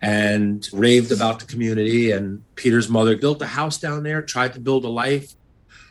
and 0.00 0.68
raved 0.72 1.10
about 1.10 1.40
the 1.40 1.46
community. 1.46 2.12
And 2.12 2.44
Peter's 2.54 2.88
mother 2.88 3.16
built 3.16 3.42
a 3.42 3.46
house 3.46 3.78
down 3.78 4.04
there, 4.04 4.22
tried 4.22 4.52
to 4.54 4.60
build 4.60 4.84
a 4.84 4.88
life 4.88 5.34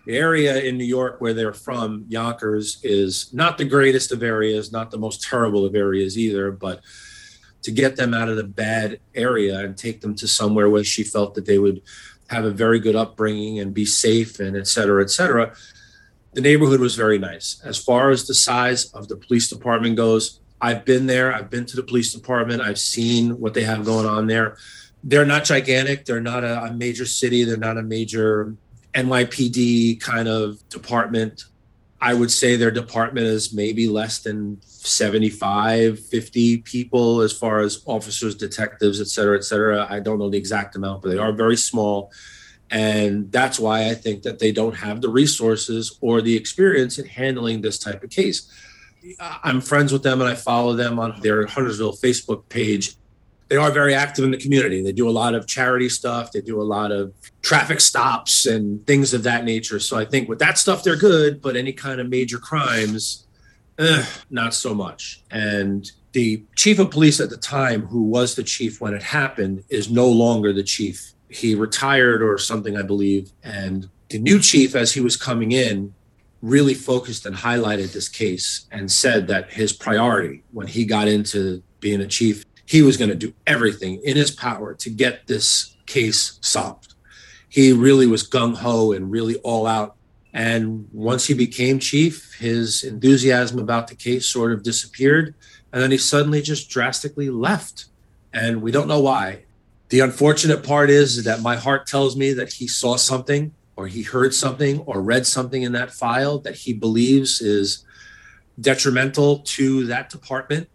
the 0.06 0.18
area 0.18 0.62
in 0.62 0.78
New 0.78 0.86
York 0.86 1.20
where 1.20 1.34
they're 1.34 1.54
from, 1.54 2.06
Yonkers, 2.08 2.80
is 2.84 3.34
not 3.34 3.58
the 3.58 3.66
greatest 3.66 4.12
of 4.12 4.24
areas, 4.24 4.72
not 4.72 4.92
the 4.92 4.98
most 4.98 5.24
terrible 5.24 5.66
of 5.66 5.76
areas 5.76 6.18
either, 6.18 6.52
but 6.52 6.82
to 7.65 7.71
get 7.71 7.95
them 7.95 8.13
out 8.13 8.30
of 8.30 8.38
the 8.38 8.43
bad 8.43 8.99
area 9.15 9.58
and 9.60 9.75
take 9.75 9.99
them 9.99 10.13
to 10.13 10.28
somewhere 10.28 10.69
where 10.69 10.84
she 10.84 11.04
felt 11.04 11.34
that 11.34 11.47
they 11.47 11.58
would 11.58 11.82
have 12.30 12.45
a 12.45 12.51
very 12.51 12.80
good 12.80 12.95
upbringing 12.95 13.60
and 13.60 13.73
be 13.73 13.86
safe 13.86 14.39
and 14.39 14.56
et 14.56 14.67
cetera, 14.67 15.01
et 15.01 15.10
cetera. 15.10 15.51
The 16.34 16.41
neighborhood 16.41 16.80
was 16.80 16.95
very 16.95 17.17
nice. 17.17 17.60
As 17.65 17.80
far 17.80 18.12
as 18.12 18.28
the 18.28 18.36
size 18.36 18.86
of 18.93 19.08
the 19.08 19.15
police 19.15 19.49
department 19.49 19.95
goes, 19.95 20.41
I've 20.62 20.86
been 20.86 21.08
there. 21.08 21.34
I've 21.34 21.49
been 21.49 21.65
to 21.65 21.75
the 21.75 21.82
police 21.82 22.13
department. 22.13 22.62
I've 22.62 22.78
seen 22.78 23.39
what 23.39 23.56
they 23.56 23.63
have 23.63 23.84
going 23.84 24.06
on 24.06 24.28
there. 24.28 24.58
They're 25.04 25.25
not 25.25 25.43
gigantic. 25.43 26.06
They're 26.06 26.21
not 26.21 26.43
a, 26.43 26.65
a 26.65 26.73
major 26.73 27.06
city. 27.06 27.45
They're 27.45 27.58
not 27.58 27.78
a 27.78 27.84
major 27.84 28.56
NYPD 28.93 30.01
kind 30.01 30.28
of 30.28 30.67
department. 30.69 31.45
I 32.06 32.13
would 32.13 32.30
say 32.30 32.56
their 32.56 32.70
department 32.70 33.26
is 33.26 33.52
maybe 33.52 33.88
less 33.88 34.20
than 34.20 34.62
75, 34.62 36.00
50 36.00 36.58
people 36.60 37.22
as 37.22 37.34
far 37.34 37.62
as 37.62 37.82
officers, 37.88 38.36
detectives, 38.36 39.02
et 39.02 39.08
cetera, 39.08 39.36
et 39.36 39.44
cetera. 39.44 39.88
I 39.89 40.02
don't 40.02 40.20
know 40.20 40.30
the 40.30 40.38
exact 40.38 40.76
amount, 40.76 41.02
but 41.02 41.10
they 41.10 41.18
are 41.18 41.32
very 41.32 41.58
small. 41.58 42.12
And 42.70 43.32
that's 43.32 43.58
why 43.60 43.89
I 43.89 43.96
think 43.96 44.22
that 44.22 44.38
they 44.38 44.52
don't 44.52 44.76
have 44.76 45.02
the 45.02 45.10
resources 45.10 45.98
or 46.00 46.22
the 46.22 46.36
experience 46.36 47.00
in 47.00 47.08
handling 47.08 47.62
this 47.62 47.80
type 47.80 48.04
of 48.04 48.12
case. 48.12 48.52
I'm 49.20 49.60
friends 49.60 49.91
with 49.91 50.04
them 50.04 50.22
and 50.22 50.30
I 50.30 50.36
follow 50.36 50.74
them 50.74 51.00
on 51.00 51.20
their 51.22 51.48
Huntersville 51.48 51.94
Facebook 51.94 52.48
page. 52.50 52.98
They 53.48 53.58
are 53.58 53.72
very 53.72 53.94
active 53.94 54.26
in 54.26 54.32
the 54.32 54.38
community. 54.38 54.82
They 54.82 54.92
do 54.92 55.08
a 55.08 55.12
lot 55.12 55.36
of 55.36 55.46
charity 55.46 55.90
stuff. 55.90 56.32
They 56.32 56.42
do 56.42 56.60
a 56.62 56.64
lot 56.64 56.92
of 56.92 57.14
traffic 57.42 57.80
stops 57.80 58.46
and 58.46 58.86
things 58.88 59.14
of 59.14 59.24
that 59.24 59.46
nature. 59.46 59.80
So 59.80 59.98
I 59.98 60.06
think 60.06 60.28
with 60.28 60.40
that 60.40 60.58
stuff, 60.58 60.84
they're 60.84 60.96
good, 60.96 61.42
but 61.42 61.56
any 61.56 61.72
kind 61.72 62.02
of 62.02 62.10
major 62.10 62.40
crimes, 62.40 63.28
eh, 63.78 64.04
not 64.32 64.54
so 64.54 64.74
much. 64.74 65.22
And 65.30 65.92
the 66.14 66.44
chief 66.56 66.80
of 66.80 66.90
police 66.90 67.20
at 67.20 67.30
the 67.30 67.38
time, 67.38 67.86
who 67.88 68.04
was 68.04 68.36
the 68.36 68.44
chief 68.44 68.82
when 68.82 68.94
it 68.94 69.04
happened, 69.04 69.64
is 69.70 69.92
no 69.92 70.08
longer 70.08 70.54
the 70.54 70.64
chief. 70.64 71.12
He 71.30 71.54
retired 71.54 72.24
or 72.24 72.38
something, 72.38 72.78
I 72.78 72.82
believe. 72.82 73.32
And 73.44 73.90
the 74.10 74.20
new 74.20 74.40
chief, 74.40 74.76
as 74.76 74.94
he 74.94 75.02
was 75.02 75.18
coming 75.18 75.52
in, 75.52 75.94
really 76.42 76.74
focused 76.74 77.26
and 77.26 77.36
highlighted 77.36 77.92
this 77.92 78.08
case 78.08 78.68
and 78.72 78.92
said 78.92 79.28
that 79.28 79.52
his 79.52 79.74
priority 79.74 80.44
when 80.52 80.68
he 80.68 80.86
got 80.86 81.08
into 81.08 81.62
being 81.80 82.02
a 82.02 82.08
chief, 82.08 82.46
he 82.65 82.82
was 82.82 82.97
going 82.97 83.10
to 83.10 83.15
do 83.15 83.34
everything 83.45 84.01
in 84.04 84.17
his 84.17 84.32
power 84.32 84.73
to 84.73 84.89
get 84.89 85.28
this 85.28 85.75
case 85.86 86.39
solved. 86.41 86.93
He 87.47 87.71
really 87.71 88.08
was 88.08 88.28
gung 88.28 88.56
ho 88.56 88.91
and 88.91 89.12
really 89.12 89.36
all 89.38 89.67
out. 89.67 89.95
And 90.34 90.89
once 90.91 91.28
he 91.28 91.34
became 91.34 91.80
chief, 91.80 92.34
his 92.38 92.84
enthusiasm 92.84 93.60
about 93.60 93.88
the 93.88 93.95
case 93.95 94.25
sort 94.25 94.51
of 94.51 94.63
disappeared. 94.63 95.34
And 95.71 95.82
then 95.82 95.91
he 95.91 95.97
suddenly 95.97 96.41
just 96.41 96.69
drastically 96.69 97.30
left. 97.30 97.86
And 98.34 98.62
we 98.62 98.71
don't 98.71 98.88
know 98.88 98.99
why. 98.99 99.43
The 99.89 100.01
unfortunate 100.01 100.63
part 100.63 100.89
is 100.89 101.23
that 101.23 101.41
my 101.41 101.56
heart 101.56 101.88
tells 101.88 102.17
me 102.17 102.34
that 102.34 102.51
he 102.51 102.67
saw 102.67 102.97
something 102.97 103.54
or 103.78 103.88
he 103.88 104.01
heard 104.01 104.34
something 104.34 104.80
or 104.82 105.01
read 105.01 105.25
something 105.28 105.63
in 105.63 105.71
that 105.73 105.91
file 105.91 106.39
that 106.39 106.56
he 106.56 106.73
believes 106.73 107.39
is 107.39 107.86
detrimental 108.60 109.39
to 109.39 109.86
that 109.86 110.10
department. 110.10 110.67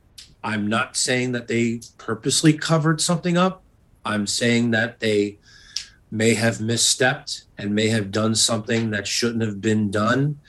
I'm 0.42 0.66
not 0.68 0.96
saying 0.96 1.32
that 1.32 1.48
they 1.48 1.80
purposely 1.98 2.52
covered 2.52 3.00
something 3.00 3.36
up. 3.36 3.62
I'm 4.04 4.26
saying 4.26 4.70
that 4.70 5.00
they 5.00 5.38
may 6.10 6.34
have 6.34 6.58
misstepped 6.58 7.44
and 7.58 7.74
may 7.74 7.88
have 7.88 8.10
done 8.10 8.34
something 8.34 8.90
that 8.90 9.06
shouldn't 9.06 9.42
have 9.42 9.60
been 9.60 9.90
done. 9.90 10.40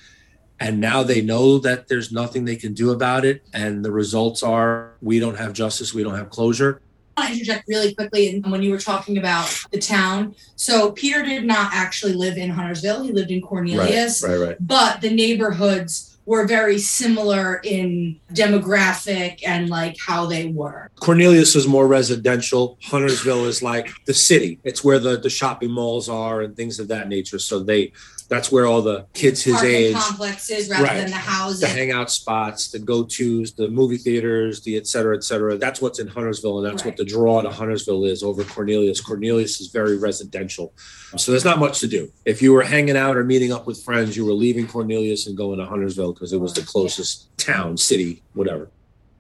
And 0.59 0.79
now 0.79 1.03
they 1.03 1.21
know 1.21 1.57
that 1.59 1.87
there's 1.87 2.11
nothing 2.11 2.45
they 2.45 2.55
can 2.55 2.73
do 2.73 2.91
about 2.91 3.25
it. 3.25 3.43
And 3.53 3.83
the 3.83 3.91
results 3.91 4.43
are 4.43 4.93
we 5.01 5.19
don't 5.19 5.37
have 5.37 5.53
justice, 5.53 5.93
we 5.93 6.03
don't 6.03 6.15
have 6.15 6.29
closure. 6.29 6.81
I 7.17 7.21
want 7.21 7.33
to 7.33 7.39
interject 7.39 7.67
really 7.67 7.93
quickly 7.93 8.39
when 8.39 8.63
you 8.63 8.71
were 8.71 8.79
talking 8.79 9.17
about 9.17 9.53
the 9.71 9.79
town. 9.79 10.35
So 10.55 10.91
Peter 10.91 11.23
did 11.23 11.45
not 11.45 11.73
actually 11.73 12.13
live 12.13 12.37
in 12.37 12.49
Huntersville. 12.49 13.03
He 13.03 13.11
lived 13.11 13.31
in 13.31 13.41
Cornelius. 13.41 14.23
Right, 14.23 14.37
right. 14.37 14.57
But 14.59 15.01
the 15.01 15.09
neighborhoods 15.09 16.10
were 16.25 16.45
very 16.45 16.77
similar 16.77 17.61
in 17.63 18.19
demographic 18.33 19.39
and 19.45 19.69
like 19.69 19.97
how 20.05 20.25
they 20.25 20.47
were. 20.47 20.89
Cornelius 20.99 21.55
is 21.55 21.67
more 21.67 21.87
residential. 21.87 22.77
Huntersville 22.83 23.45
is 23.45 23.63
like 23.63 23.91
the 24.05 24.13
city. 24.13 24.59
It's 24.63 24.83
where 24.83 24.99
the, 24.99 25.17
the 25.17 25.29
shopping 25.29 25.71
malls 25.71 26.09
are 26.09 26.41
and 26.41 26.55
things 26.55 26.79
of 26.79 26.87
that 26.89 27.07
nature. 27.07 27.39
So 27.39 27.59
they 27.59 27.91
that's 28.31 28.49
where 28.49 28.65
all 28.65 28.81
the 28.81 29.05
kids 29.13 29.43
his 29.43 29.55
Apartment 29.55 29.75
age, 29.75 29.95
complexes 29.95 30.69
rather 30.69 30.83
Right. 30.85 30.97
than 31.01 31.09
the 31.09 31.17
houses. 31.17 31.59
the 31.59 31.67
hangout 31.67 32.09
spots, 32.09 32.69
the 32.69 32.79
go-tos, 32.79 33.51
the 33.51 33.67
movie 33.67 33.97
theaters, 33.97 34.61
the 34.61 34.77
et 34.77 34.87
cetera, 34.87 35.17
et 35.17 35.23
cetera. 35.25 35.57
That's 35.57 35.81
what's 35.81 35.99
in 35.99 36.07
Huntersville, 36.07 36.59
and 36.59 36.65
that's 36.65 36.85
what 36.85 36.95
the 36.95 37.03
draw 37.03 37.41
to 37.41 37.49
Huntersville 37.51 38.05
is 38.05 38.23
over 38.23 38.45
Cornelius. 38.45 39.01
Cornelius 39.01 39.59
is 39.59 39.67
very 39.67 39.97
residential. 39.97 40.73
So 41.17 41.33
there's 41.33 41.43
not 41.43 41.59
much 41.59 41.81
to 41.81 41.87
do. 41.87 42.09
If 42.23 42.41
you 42.41 42.53
were 42.53 42.63
hanging 42.63 42.95
out 42.95 43.17
or 43.17 43.25
meeting 43.25 43.51
up 43.51 43.67
with 43.67 43.83
friends, 43.83 44.15
you 44.15 44.25
were 44.25 44.31
leaving 44.31 44.65
Cornelius 44.65 45.27
and 45.27 45.35
going 45.35 45.59
to 45.59 45.65
Huntersville 45.65 46.13
because 46.13 46.31
it 46.31 46.39
was 46.39 46.53
the 46.53 46.61
closest 46.61 47.27
town, 47.37 47.75
city, 47.75 48.23
whatever. 48.33 48.69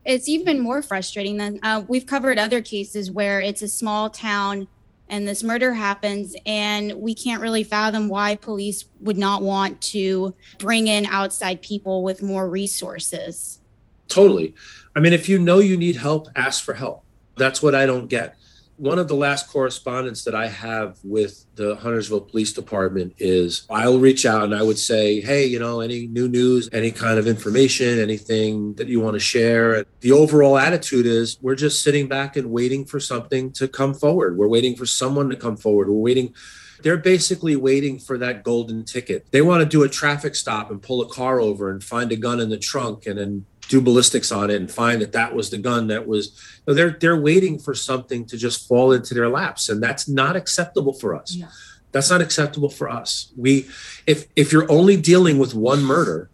It's 0.05 0.29
even 0.29 0.61
more 0.61 0.81
frustrating 0.81 1.35
than 1.35 1.59
uh, 1.63 1.83
we've 1.85 2.05
covered 2.05 2.39
other 2.39 2.61
cases 2.61 3.11
where 3.11 3.41
it's 3.41 3.61
a 3.61 3.67
small 3.67 4.09
town 4.09 4.67
and 5.11 5.27
this 5.27 5.43
murder 5.43 5.73
happens, 5.73 6.35
and 6.45 6.93
we 6.93 7.13
can't 7.13 7.41
really 7.41 7.65
fathom 7.65 8.07
why 8.07 8.35
police 8.37 8.85
would 9.01 9.17
not 9.17 9.43
want 9.43 9.79
to 9.81 10.33
bring 10.57 10.87
in 10.87 11.05
outside 11.05 11.61
people 11.61 12.01
with 12.01 12.23
more 12.23 12.49
resources. 12.49 13.59
Totally. 14.07 14.55
I 14.95 15.01
mean, 15.01 15.11
if 15.11 15.27
you 15.27 15.37
know 15.37 15.59
you 15.59 15.75
need 15.75 15.97
help, 15.97 16.29
ask 16.35 16.63
for 16.63 16.73
help. 16.73 17.03
That's 17.35 17.61
what 17.61 17.75
I 17.75 17.85
don't 17.85 18.07
get. 18.07 18.37
One 18.81 18.97
of 18.97 19.07
the 19.07 19.13
last 19.13 19.47
correspondence 19.47 20.23
that 20.23 20.33
I 20.33 20.47
have 20.47 20.97
with 21.03 21.45
the 21.53 21.75
Huntersville 21.75 22.21
Police 22.21 22.51
Department 22.51 23.13
is 23.19 23.67
I'll 23.69 23.99
reach 23.99 24.25
out 24.25 24.45
and 24.45 24.55
I 24.55 24.63
would 24.63 24.79
say, 24.79 25.21
hey, 25.21 25.45
you 25.45 25.59
know, 25.59 25.81
any 25.81 26.07
new 26.07 26.27
news, 26.27 26.67
any 26.73 26.89
kind 26.89 27.19
of 27.19 27.27
information, 27.27 27.99
anything 27.99 28.73
that 28.77 28.87
you 28.87 28.99
want 28.99 29.13
to 29.13 29.19
share. 29.19 29.85
The 29.99 30.11
overall 30.11 30.57
attitude 30.57 31.05
is 31.05 31.37
we're 31.43 31.53
just 31.53 31.83
sitting 31.83 32.07
back 32.07 32.35
and 32.35 32.49
waiting 32.49 32.83
for 32.83 32.99
something 32.99 33.51
to 33.51 33.67
come 33.67 33.93
forward. 33.93 34.35
We're 34.35 34.47
waiting 34.47 34.75
for 34.75 34.87
someone 34.87 35.29
to 35.29 35.35
come 35.35 35.57
forward. 35.57 35.87
We're 35.87 35.93
waiting. 35.93 36.33
They're 36.81 36.97
basically 36.97 37.55
waiting 37.55 37.99
for 37.99 38.17
that 38.17 38.43
golden 38.43 38.83
ticket. 38.83 39.27
They 39.29 39.43
want 39.43 39.61
to 39.61 39.69
do 39.69 39.83
a 39.83 39.89
traffic 39.89 40.33
stop 40.33 40.71
and 40.71 40.81
pull 40.81 41.03
a 41.03 41.07
car 41.07 41.39
over 41.39 41.69
and 41.69 41.83
find 41.83 42.11
a 42.11 42.15
gun 42.15 42.39
in 42.39 42.49
the 42.49 42.57
trunk 42.57 43.05
and 43.05 43.19
then 43.19 43.45
do 43.69 43.81
ballistics 43.81 44.31
on 44.31 44.49
it 44.49 44.55
and 44.55 44.69
find 44.69 45.01
that 45.01 45.13
that 45.13 45.33
was 45.33 45.49
the 45.49 45.57
gun 45.57 45.87
that 45.87 46.07
was 46.07 46.37
no, 46.67 46.73
they're 46.73 46.97
they're 46.99 47.19
waiting 47.19 47.57
for 47.57 47.73
something 47.73 48.25
to 48.25 48.37
just 48.37 48.67
fall 48.67 48.91
into 48.91 49.13
their 49.13 49.29
laps 49.29 49.69
and 49.69 49.81
that's 49.81 50.07
not 50.07 50.35
acceptable 50.35 50.93
for 50.93 51.15
us. 51.15 51.35
No. 51.35 51.47
that's 51.91 52.09
not 52.09 52.21
acceptable 52.21 52.69
for 52.69 52.89
us. 52.89 53.31
We 53.37 53.67
if 54.05 54.27
if 54.35 54.51
you're 54.51 54.69
only 54.71 54.97
dealing 54.97 55.37
with 55.37 55.53
one 55.53 55.83
murder 55.83 56.29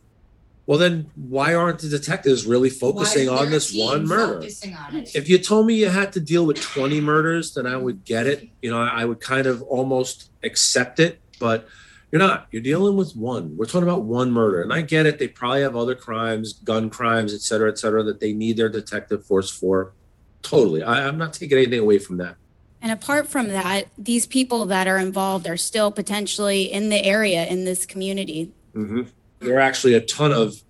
well 0.66 0.78
then 0.78 1.10
why 1.16 1.54
aren't 1.56 1.80
the 1.80 1.90
detectives 1.90 2.46
really 2.46 2.70
focusing 2.70 3.30
on 3.30 3.50
this 3.50 3.74
one 3.74 4.06
murder? 4.06 4.40
on 4.40 5.06
if 5.16 5.30
you 5.30 5.38
told 5.38 5.66
me 5.66 5.76
you 5.76 5.90
had 5.90 6.12
to 6.13 6.20
deal 6.20 6.46
with 6.46 6.62
20 6.62 7.02
murders 7.02 7.54
then 7.54 7.66
i 7.66 7.78
would 7.78 8.04
get 8.04 8.28
it. 8.28 8.50
You 8.62 8.72
know 8.72 8.82
i 8.82 9.06
would 9.06 9.22
kind 9.22 9.48
of 9.48 9.62
almost 9.63 10.30
accept 10.44 11.00
it 11.00 11.20
but 11.40 11.68
you're 12.12 12.20
not. 12.20 12.48
You're 12.52 12.62
dealing 12.62 12.96
with 12.96 13.15
one. 13.15 13.58
We're 13.58 13.65
talking 13.65 13.84
about 13.84 14.04
one 14.04 14.32
murder 14.32 14.62
and 14.62 14.72
i 14.72 14.82
get 14.82 15.06
it. 15.06 15.20
They 15.20 15.28
probably 15.28 15.62
have 15.62 15.76
other 15.76 15.96
crimes 15.96 16.54
gun 16.54 16.89
crimes 16.89 17.34
et 17.34 17.41
cetera 17.41 17.70
et 17.70 17.78
cetera 17.78 18.04
that 18.04 18.20
they 18.20 18.34
need 18.34 18.58
their 18.58 18.70
detective 18.70 19.26
force 19.26 19.50
for. 19.50 19.93
Totally. 20.41 20.84
I, 20.84 21.08
i'm 21.08 21.17
not 21.17 21.34
taking 21.34 21.58
anything 21.58 21.80
away 21.80 22.00
from 22.00 22.17
that. 22.17 22.36
And 22.82 22.91
apart 22.91 23.28
from 23.28 23.48
that, 23.50 23.88
these 23.98 24.26
people 24.28 24.65
that 24.67 24.88
are 24.88 25.00
involved 25.00 25.48
are 25.48 25.58
still 25.58 25.91
potentially 25.91 26.72
in 26.72 26.89
the 26.89 27.04
area 27.04 27.46
in 27.46 27.65
this 27.65 27.86
community. 27.86 28.52
hmm 28.74 29.04
There 29.39 29.58
are 29.58 29.62
actually 29.62 29.96
a 29.96 30.02
ton 30.02 30.32
of 30.32 30.62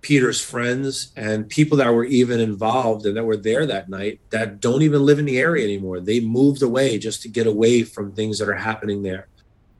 Peter's 0.00 0.40
friends 0.42 1.12
and 1.16 1.48
people 1.48 1.76
that 1.78 1.92
were 1.92 2.04
even 2.04 2.40
involved 2.40 3.04
and 3.04 3.16
that 3.16 3.24
were 3.24 3.36
there 3.36 3.66
that 3.66 3.88
night 3.88 4.20
that 4.30 4.60
don't 4.60 4.82
even 4.82 5.04
live 5.04 5.18
in 5.18 5.26
the 5.26 5.38
area 5.38 5.64
anymore. 5.64 6.00
They 6.00 6.20
moved 6.20 6.62
away 6.62 6.98
just 6.98 7.20
to 7.22 7.28
get 7.28 7.46
away 7.46 7.82
from 7.82 8.12
things 8.12 8.38
that 8.38 8.48
are 8.48 8.54
happening 8.54 9.02
there. 9.02 9.28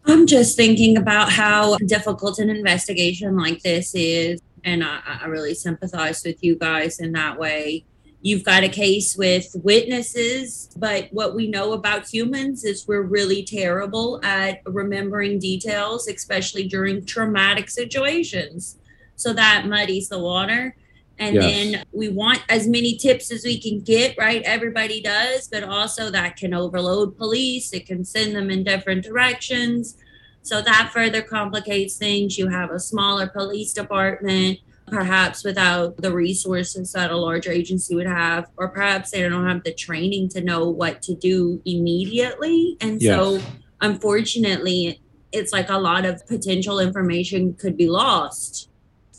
I'm 0.06 0.26
just 0.26 0.56
thinking 0.56 0.96
about 0.96 1.30
how 1.30 1.76
difficult 1.78 2.38
an 2.38 2.50
investigation 2.50 3.36
like 3.36 3.62
this 3.62 3.94
is. 3.94 4.40
And 4.64 4.82
I, 4.84 5.00
I 5.22 5.26
really 5.26 5.54
sympathize 5.54 6.22
with 6.24 6.42
you 6.42 6.56
guys 6.56 7.00
in 7.00 7.12
that 7.12 7.38
way. 7.38 7.84
You've 8.22 8.44
got 8.44 8.64
a 8.64 8.68
case 8.68 9.16
with 9.16 9.50
witnesses, 9.62 10.68
but 10.76 11.08
what 11.10 11.34
we 11.34 11.48
know 11.48 11.72
about 11.72 12.06
humans 12.06 12.64
is 12.64 12.86
we're 12.86 13.02
really 13.02 13.42
terrible 13.42 14.20
at 14.22 14.60
remembering 14.66 15.38
details, 15.38 16.06
especially 16.06 16.68
during 16.68 17.06
traumatic 17.06 17.70
situations. 17.70 18.76
So 19.16 19.32
that 19.32 19.66
muddies 19.66 20.10
the 20.10 20.18
water. 20.18 20.76
And 21.20 21.35
Yes. 21.37 21.44
then 21.44 21.85
we 21.92 22.09
want 22.09 22.40
as 22.48 22.66
many 22.66 22.96
tips 22.96 23.30
as 23.30 23.44
we 23.44 23.61
can 23.61 23.80
get, 23.80 24.16
right? 24.18 24.42
Everybody 24.42 25.02
does, 25.02 25.48
but 25.48 25.62
also 25.62 26.11
that 26.11 26.37
can 26.37 26.54
overload 26.54 27.18
police. 27.18 27.74
It 27.74 27.87
can 27.87 28.06
send 28.06 28.35
them 28.35 28.50
in 28.50 28.64
different 28.64 29.04
directions. 29.04 29.96
So 30.42 30.62
that 30.62 30.90
further 30.94 31.20
complicates 31.20 31.98
things. 31.98 32.38
You 32.38 32.48
have 32.48 32.70
a 32.70 32.80
smaller 32.80 33.26
police 33.26 33.74
department, 33.74 34.61
perhaps 34.87 35.44
without 35.44 35.98
the 35.98 36.11
resources 36.11 36.92
that 36.92 37.11
a 37.11 37.16
larger 37.18 37.52
agency 37.52 37.94
would 37.94 38.06
have, 38.06 38.46
or 38.56 38.68
perhaps 38.68 39.11
they 39.11 39.20
don't 39.20 39.46
have 39.46 39.62
the 39.62 39.74
training 39.74 40.30
to 40.30 40.40
know 40.40 40.70
what 40.70 41.02
to 41.02 41.14
do 41.14 41.61
immediately. 41.66 42.78
And 42.80 42.98
so, 43.00 43.40
unfortunately, 43.83 45.02
it's 45.33 45.52
like 45.52 45.68
a 45.68 45.78
lot 45.78 46.06
of 46.06 46.26
potential 46.26 46.80
information 46.80 47.52
could 47.52 47.76
be 47.76 47.88
lost. 47.88 48.69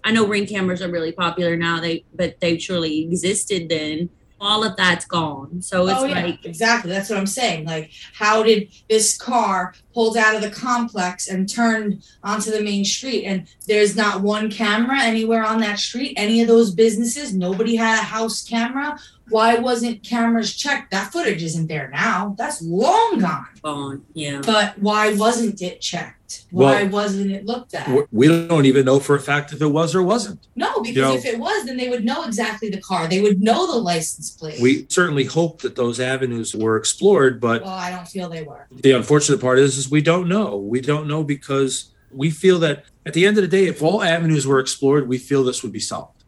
I 0.04 0.12
know 0.12 0.28
ring 0.28 0.48
cameras 0.48 0.82
are 0.82 0.90
really 0.90 1.12
popular 1.12 1.56
now, 1.56 1.80
they 1.80 2.06
but 2.14 2.40
they 2.40 2.58
surely 2.58 3.02
existed 3.02 3.70
then. 3.70 4.10
All 4.44 4.64
of 4.64 4.76
that's 4.76 5.06
gone. 5.06 5.62
So 5.62 5.88
it's 5.88 6.00
oh 6.00 6.06
yeah, 6.06 6.24
like 6.24 6.44
exactly. 6.44 6.90
That's 6.90 7.12
what 7.12 7.20
I'm 7.20 7.28
saying. 7.28 7.66
Like, 7.66 7.92
how 8.14 8.42
did 8.42 8.70
this 8.90 9.16
car 9.16 9.76
pulled 9.94 10.18
out 10.18 10.34
of 10.34 10.42
the 10.42 10.50
complex 10.50 11.28
and 11.28 11.48
turned 11.48 12.04
onto 12.24 12.50
the 12.50 12.64
main 12.64 12.84
street? 12.84 13.26
And 13.26 13.48
there's 13.68 13.96
not 13.96 14.22
one 14.22 14.50
camera 14.50 15.00
anywhere 15.00 15.44
on 15.46 15.60
that 15.60 15.78
street. 15.78 16.16
Any 16.18 16.42
of 16.42 16.48
those 16.48 16.74
businesses, 16.74 17.36
nobody 17.36 17.76
had 17.76 18.00
a 18.00 18.04
house 18.04 18.44
camera. 18.44 18.98
Why 19.32 19.56
wasn't 19.56 20.04
cameras 20.04 20.54
checked? 20.56 20.92
That 20.92 21.12
footage 21.12 21.42
isn't 21.44 21.68
there 21.68 21.90
now. 21.92 22.36
That's 22.38 22.62
long 22.62 23.20
gone. 23.20 23.48
gone. 23.64 24.04
Yeah. 24.14 24.42
But 24.46 24.78
why 24.80 25.14
wasn't 25.14 25.62
it 25.62 25.82
checked? 25.82 26.46
Why 26.52 26.84
Well, 26.84 26.90
wasn't 26.92 27.32
it 27.32 27.46
looked 27.46 27.74
at? 27.74 27.90
We- 27.90 28.28
We 28.30 28.48
don't 28.48 28.66
even 28.66 28.86
know 28.86 29.00
for 29.00 29.16
a 29.16 29.20
fact 29.20 29.52
if 29.54 29.62
it 29.62 29.68
was 29.68 29.94
or 29.96 30.02
wasn't. 30.04 30.40
No, 30.56 30.80
because 30.82 30.96
You 30.96 31.02
know- 31.02 31.16
if 31.16 31.26
it 31.26 31.40
was, 31.40 31.66
then 31.66 31.78
they 31.78 31.90
would 31.90 32.06
know 32.06 32.24
exactly 32.24 32.70
the 32.70 32.80
car. 32.82 33.08
They 33.08 33.22
would 33.22 33.42
know 33.42 33.70
the 33.72 33.78
license 33.80 34.30
plate. 34.30 34.62
We 34.62 34.86
certainly 34.90 35.26
hope 35.26 35.62
that 35.62 35.76
those 35.76 36.00
avenues 36.00 36.56
were 36.56 36.78
explored, 36.78 37.42
but 37.42 37.64
well, 37.64 37.72
I 37.74 37.90
don't 37.92 38.08
feel 38.08 38.30
they 38.30 38.44
were. 38.44 38.68
the 38.72 38.92
unfortunate 38.92 39.42
part 39.42 39.60
is, 39.60 39.78
is 39.78 39.90
we 39.92 40.02
don't 40.02 40.28
know. 40.30 40.56
We 40.58 40.80
don't 40.82 41.08
know 41.08 41.24
because 41.24 41.86
we 42.14 42.30
feel 42.30 42.60
that 42.60 42.86
at 43.06 43.14
the 43.14 43.26
end 43.26 43.38
of 43.38 43.42
the 43.42 43.48
day, 43.48 43.66
if 43.68 43.82
all 43.82 44.02
avenues 44.04 44.46
were 44.48 44.60
explored, 44.60 45.08
we 45.10 45.18
feel 45.18 45.44
this 45.44 45.64
would 45.64 45.72
be 45.72 45.80
solved. 45.80 46.21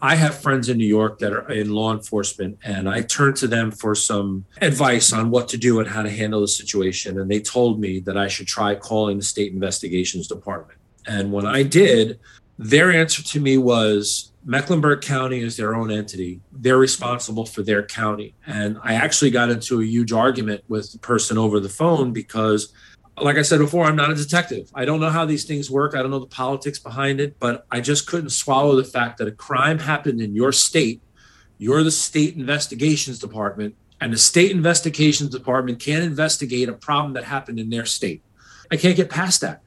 I 0.00 0.14
have 0.16 0.40
friends 0.40 0.68
in 0.68 0.76
New 0.76 0.86
York 0.86 1.18
that 1.20 1.32
are 1.32 1.50
in 1.50 1.70
law 1.70 1.92
enforcement, 1.92 2.58
and 2.62 2.88
I 2.88 3.02
turned 3.02 3.36
to 3.36 3.48
them 3.48 3.70
for 3.70 3.94
some 3.94 4.44
advice 4.60 5.12
on 5.12 5.30
what 5.30 5.48
to 5.48 5.56
do 5.56 5.80
and 5.80 5.88
how 5.88 6.02
to 6.02 6.10
handle 6.10 6.42
the 6.42 6.48
situation. 6.48 7.18
And 7.18 7.30
they 7.30 7.40
told 7.40 7.80
me 7.80 8.00
that 8.00 8.16
I 8.16 8.28
should 8.28 8.46
try 8.46 8.74
calling 8.74 9.16
the 9.16 9.24
state 9.24 9.52
investigations 9.52 10.28
department. 10.28 10.78
And 11.06 11.32
when 11.32 11.46
I 11.46 11.62
did, 11.62 12.18
their 12.58 12.92
answer 12.92 13.22
to 13.22 13.40
me 13.40 13.58
was 13.58 14.32
Mecklenburg 14.44 15.00
County 15.00 15.40
is 15.40 15.56
their 15.56 15.74
own 15.74 15.90
entity. 15.90 16.40
They're 16.52 16.78
responsible 16.78 17.46
for 17.46 17.62
their 17.62 17.84
county. 17.84 18.34
And 18.46 18.78
I 18.82 18.94
actually 18.94 19.30
got 19.30 19.50
into 19.50 19.80
a 19.80 19.84
huge 19.84 20.12
argument 20.12 20.62
with 20.68 20.92
the 20.92 20.98
person 20.98 21.38
over 21.38 21.58
the 21.58 21.68
phone 21.68 22.12
because, 22.12 22.72
like 23.18 23.36
I 23.36 23.42
said 23.42 23.58
before, 23.58 23.84
I'm 23.84 23.96
not 23.96 24.10
a 24.10 24.14
detective. 24.14 24.70
I 24.74 24.84
don't 24.84 25.00
know 25.00 25.10
how 25.10 25.24
these 25.24 25.44
things 25.44 25.70
work. 25.70 25.94
I 25.94 26.02
don't 26.02 26.10
know 26.10 26.18
the 26.18 26.26
politics 26.26 26.78
behind 26.78 27.20
it, 27.20 27.38
but 27.38 27.66
I 27.70 27.80
just 27.80 28.06
couldn't 28.06 28.30
swallow 28.30 28.76
the 28.76 28.84
fact 28.84 29.18
that 29.18 29.28
a 29.28 29.32
crime 29.32 29.78
happened 29.78 30.20
in 30.20 30.34
your 30.34 30.52
state. 30.52 31.00
You're 31.58 31.82
the 31.82 31.90
state 31.90 32.36
investigations 32.36 33.18
department. 33.18 33.74
And 34.00 34.12
the 34.12 34.18
state 34.18 34.50
investigations 34.50 35.30
department 35.30 35.80
can't 35.80 36.04
investigate 36.04 36.68
a 36.68 36.74
problem 36.74 37.14
that 37.14 37.24
happened 37.24 37.58
in 37.58 37.70
their 37.70 37.86
state. 37.86 38.22
I 38.70 38.76
can't 38.76 38.96
get 38.96 39.08
past 39.08 39.40
that. 39.40 39.62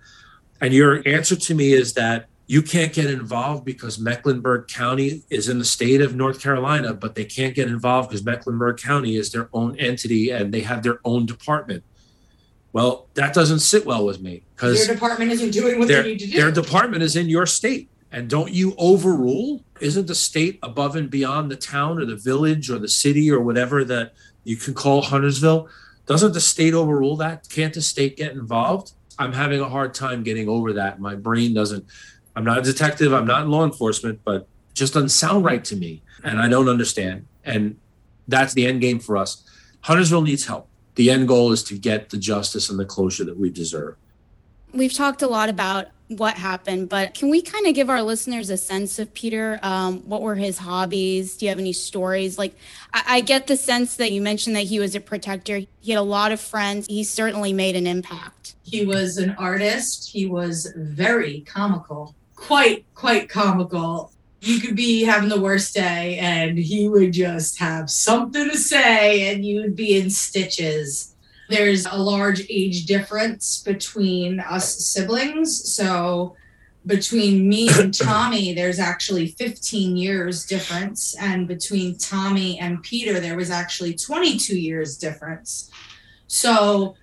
And 0.62 0.74
your 0.74 1.02
answer 1.08 1.36
to 1.36 1.56
me 1.56 1.74
is 1.74 1.94
that 1.94 2.28
you 2.46 2.62
can't 2.62 2.94
get 2.94 3.10
involved 3.10 3.66
because 3.66 4.00
Mecklenburg 4.00 4.68
County 4.68 5.24
is 5.30 5.50
in 5.50 5.60
the 5.60 5.66
state 5.66 6.02
of 6.02 6.16
North 6.16 6.42
Carolina, 6.42 6.94
but 6.94 7.16
they 7.16 7.26
can't 7.26 7.56
get 7.56 7.68
involved 7.68 8.10
because 8.10 8.26
Mecklenburg 8.26 8.78
County 8.78 9.16
is 9.16 9.32
their 9.32 9.50
own 9.54 9.80
entity 9.80 10.32
and 10.32 10.54
they 10.54 10.62
have 10.62 10.84
their 10.84 11.00
own 11.06 11.26
department. 11.26 11.84
Well, 12.72 13.08
that 13.16 13.34
doesn't 13.34 13.60
sit 13.60 13.86
well 13.86 14.06
with 14.06 14.22
me 14.22 14.44
because 14.56 14.86
their 14.86 14.96
department 14.96 15.32
isn't 15.32 15.52
doing 15.52 15.80
what 15.80 15.88
their, 15.88 16.04
they 16.04 16.10
need 16.10 16.20
to 16.20 16.28
do. 16.28 16.38
their 16.38 16.52
department 16.52 17.02
is 17.02 17.16
in 17.16 17.28
your 17.28 17.46
state. 17.46 17.90
And 18.12 18.30
don't 18.30 18.52
you 18.52 18.74
overrule? 18.78 19.64
Isn't 19.80 20.08
the 20.08 20.16
state 20.16 20.60
above 20.64 20.96
and 20.96 21.10
beyond 21.10 21.52
the 21.52 21.56
town 21.56 22.00
or 22.00 22.06
the 22.06 22.16
village 22.16 22.70
or 22.70 22.80
the 22.80 22.88
city 22.88 23.32
or 23.32 23.40
whatever 23.40 23.84
that 23.86 24.14
you 24.44 24.56
can 24.56 24.74
call 24.74 25.02
Huntersville? 25.02 25.68
Doesn't 26.06 26.34
the 26.34 26.42
state 26.42 26.74
overrule 26.74 27.18
that? 27.18 27.48
Can't 27.50 27.74
the 27.74 27.82
state 27.82 28.18
get 28.18 28.32
involved? 28.32 28.94
I'm 29.20 29.34
having 29.34 29.60
a 29.60 29.70
hard 29.70 29.94
time 29.94 30.24
getting 30.24 30.48
over 30.48 30.74
that. 30.74 31.00
My 31.00 31.14
brain 31.14 31.54
doesn't, 31.54 31.86
I'm 32.36 32.46
not 32.46 32.58
a 32.58 32.62
detective, 32.62 33.14
I'm 33.14 33.28
not 33.28 33.44
in 33.44 33.52
law 33.52 33.66
enforcement, 33.66 34.22
but 34.24 34.48
just 34.74 34.94
doesn't 34.94 35.10
sound 35.10 35.44
right 35.44 35.64
to 35.66 35.76
me. 35.76 36.02
And 36.24 36.40
I 36.40 36.48
don't 36.48 36.70
understand. 36.70 37.28
And 37.44 37.78
that's 38.28 38.54
the 38.54 38.66
end 38.66 38.82
game 38.82 39.00
for 39.00 39.18
us. 39.18 39.44
Huntersville 39.82 40.22
needs 40.22 40.46
help. 40.46 40.69
The 40.96 41.10
end 41.10 41.28
goal 41.28 41.52
is 41.52 41.64
to 41.64 41.78
get 41.78 42.10
the 42.10 42.18
justice 42.18 42.70
and 42.70 42.80
the 42.80 42.86
closure 42.86 43.24
that 43.26 43.38
we 43.38 43.50
deserve. 43.50 43.96
We've 44.74 44.94
talked 44.94 45.22
a 45.22 45.28
lot 45.28 45.50
about 45.50 45.88
what 46.10 46.36
happened, 46.36 46.90
but 46.90 47.14
can 47.14 47.30
we 47.30 47.42
kind 47.42 47.68
of 47.68 47.76
give 47.76 47.90
our 47.90 48.02
listeners 48.02 48.50
a 48.50 48.58
sense 48.58 48.98
of 48.98 49.14
Peter? 49.14 49.60
Um, 49.62 50.00
what 50.10 50.22
were 50.22 50.36
his 50.36 50.58
hobbies? 50.58 51.38
Do 51.38 51.46
you 51.46 51.50
have 51.50 51.60
any 51.60 51.74
stories? 51.74 52.38
Like, 52.38 52.56
I, 52.94 53.04
I 53.08 53.22
get 53.22 53.48
the 53.48 53.56
sense 53.56 53.96
that 53.98 54.12
you 54.12 54.22
mentioned 54.22 54.56
that 54.56 54.64
he 54.64 54.80
was 54.80 54.96
a 54.96 55.00
protector. 55.00 55.62
He 55.80 55.92
had 55.92 56.00
a 56.00 56.04
lot 56.04 56.32
of 56.32 56.42
friends. 56.42 56.88
He 56.88 57.04
certainly 57.04 57.54
made 57.54 57.76
an 57.76 57.86
impact. 57.86 58.56
He 58.64 58.86
was 58.86 59.18
an 59.18 59.36
artist. 59.38 60.10
He 60.12 60.26
was 60.26 60.72
very 60.76 61.42
comical, 61.42 62.16
quite, 62.36 62.86
quite 62.96 63.30
comical. 63.30 64.12
You 64.42 64.60
could 64.60 64.76
be 64.76 65.04
having 65.04 65.30
the 65.30 65.40
worst 65.40 65.74
day 65.74 66.18
and 66.18 66.58
he 66.58 66.88
would 66.88 67.12
just 67.12 67.60
have 67.60 67.90
something 67.90 68.50
to 68.50 68.58
say 68.58 69.34
and 69.34 69.46
you 69.46 69.62
would 69.62 69.76
be 69.76 70.00
in 70.00 70.10
stitches. 70.10 71.16
There's 71.50 71.86
a 71.86 71.98
large 71.98 72.46
age 72.50 72.86
difference 72.86 73.62
between 73.62 74.40
us 74.40 74.78
siblings. 74.78 75.74
So 75.74 76.36
between 76.86 77.50
me 77.50 77.70
and 77.70 77.94
Tommy, 77.98 78.54
there's 78.54 78.80
actually 78.80 79.28
15 79.28 79.98
years 79.98 80.46
difference. 80.46 81.16
And 81.20 81.48
between 81.48 81.98
Tommy 81.98 82.60
and 82.60 82.82
Peter, 82.82 83.20
there 83.20 83.36
was 83.36 83.50
actually 83.50 83.96
22 83.96 84.58
years 84.58 84.98
difference. 84.98 85.70
So 86.28 86.96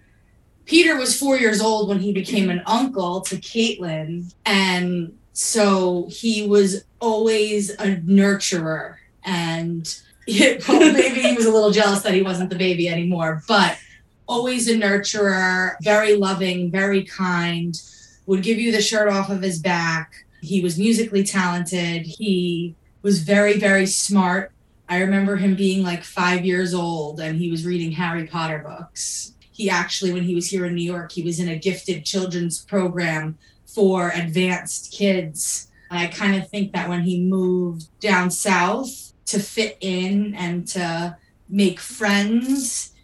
Peter 0.64 0.96
was 0.96 1.18
four 1.18 1.36
years 1.36 1.60
old 1.60 1.88
when 1.88 2.00
he 2.00 2.12
became 2.12 2.50
an 2.50 2.62
uncle 2.66 3.20
to 3.22 3.36
Caitlin. 3.36 4.34
And 4.44 5.16
so 5.38 6.08
he 6.08 6.46
was 6.46 6.82
always 6.98 7.68
a 7.72 7.96
nurturer. 7.96 8.94
And 9.22 9.86
well, 10.26 10.92
maybe 10.94 11.20
he 11.20 11.34
was 11.34 11.44
a 11.44 11.52
little 11.52 11.72
jealous 11.72 12.00
that 12.04 12.14
he 12.14 12.22
wasn't 12.22 12.48
the 12.48 12.56
baby 12.56 12.88
anymore, 12.88 13.42
but 13.46 13.78
always 14.26 14.66
a 14.66 14.74
nurturer, 14.74 15.76
very 15.82 16.16
loving, 16.16 16.70
very 16.70 17.04
kind, 17.04 17.78
would 18.24 18.42
give 18.42 18.58
you 18.58 18.72
the 18.72 18.80
shirt 18.80 19.08
off 19.08 19.28
of 19.28 19.42
his 19.42 19.58
back. 19.58 20.24
He 20.40 20.62
was 20.62 20.78
musically 20.78 21.22
talented. 21.22 22.06
He 22.06 22.74
was 23.02 23.22
very, 23.22 23.58
very 23.58 23.84
smart. 23.84 24.52
I 24.88 25.02
remember 25.02 25.36
him 25.36 25.54
being 25.54 25.82
like 25.82 26.02
five 26.02 26.46
years 26.46 26.72
old 26.72 27.20
and 27.20 27.38
he 27.38 27.50
was 27.50 27.66
reading 27.66 27.92
Harry 27.92 28.26
Potter 28.26 28.64
books. 28.66 29.34
He 29.52 29.68
actually, 29.68 30.14
when 30.14 30.24
he 30.24 30.34
was 30.34 30.48
here 30.48 30.64
in 30.64 30.74
New 30.74 30.82
York, 30.82 31.12
he 31.12 31.22
was 31.22 31.38
in 31.38 31.48
a 31.50 31.56
gifted 31.56 32.06
children's 32.06 32.64
program 32.64 33.36
for 33.76 34.08
advanced 34.14 34.90
kids. 34.90 35.70
I 35.90 36.06
kind 36.06 36.34
of 36.34 36.48
think 36.48 36.72
that 36.72 36.88
when 36.88 37.02
he 37.02 37.20
moved 37.20 37.88
down 38.00 38.30
south 38.30 39.12
to 39.26 39.38
fit 39.38 39.76
in 39.82 40.34
and 40.34 40.66
to 40.68 41.18
make 41.50 41.78
friends, 41.78 42.94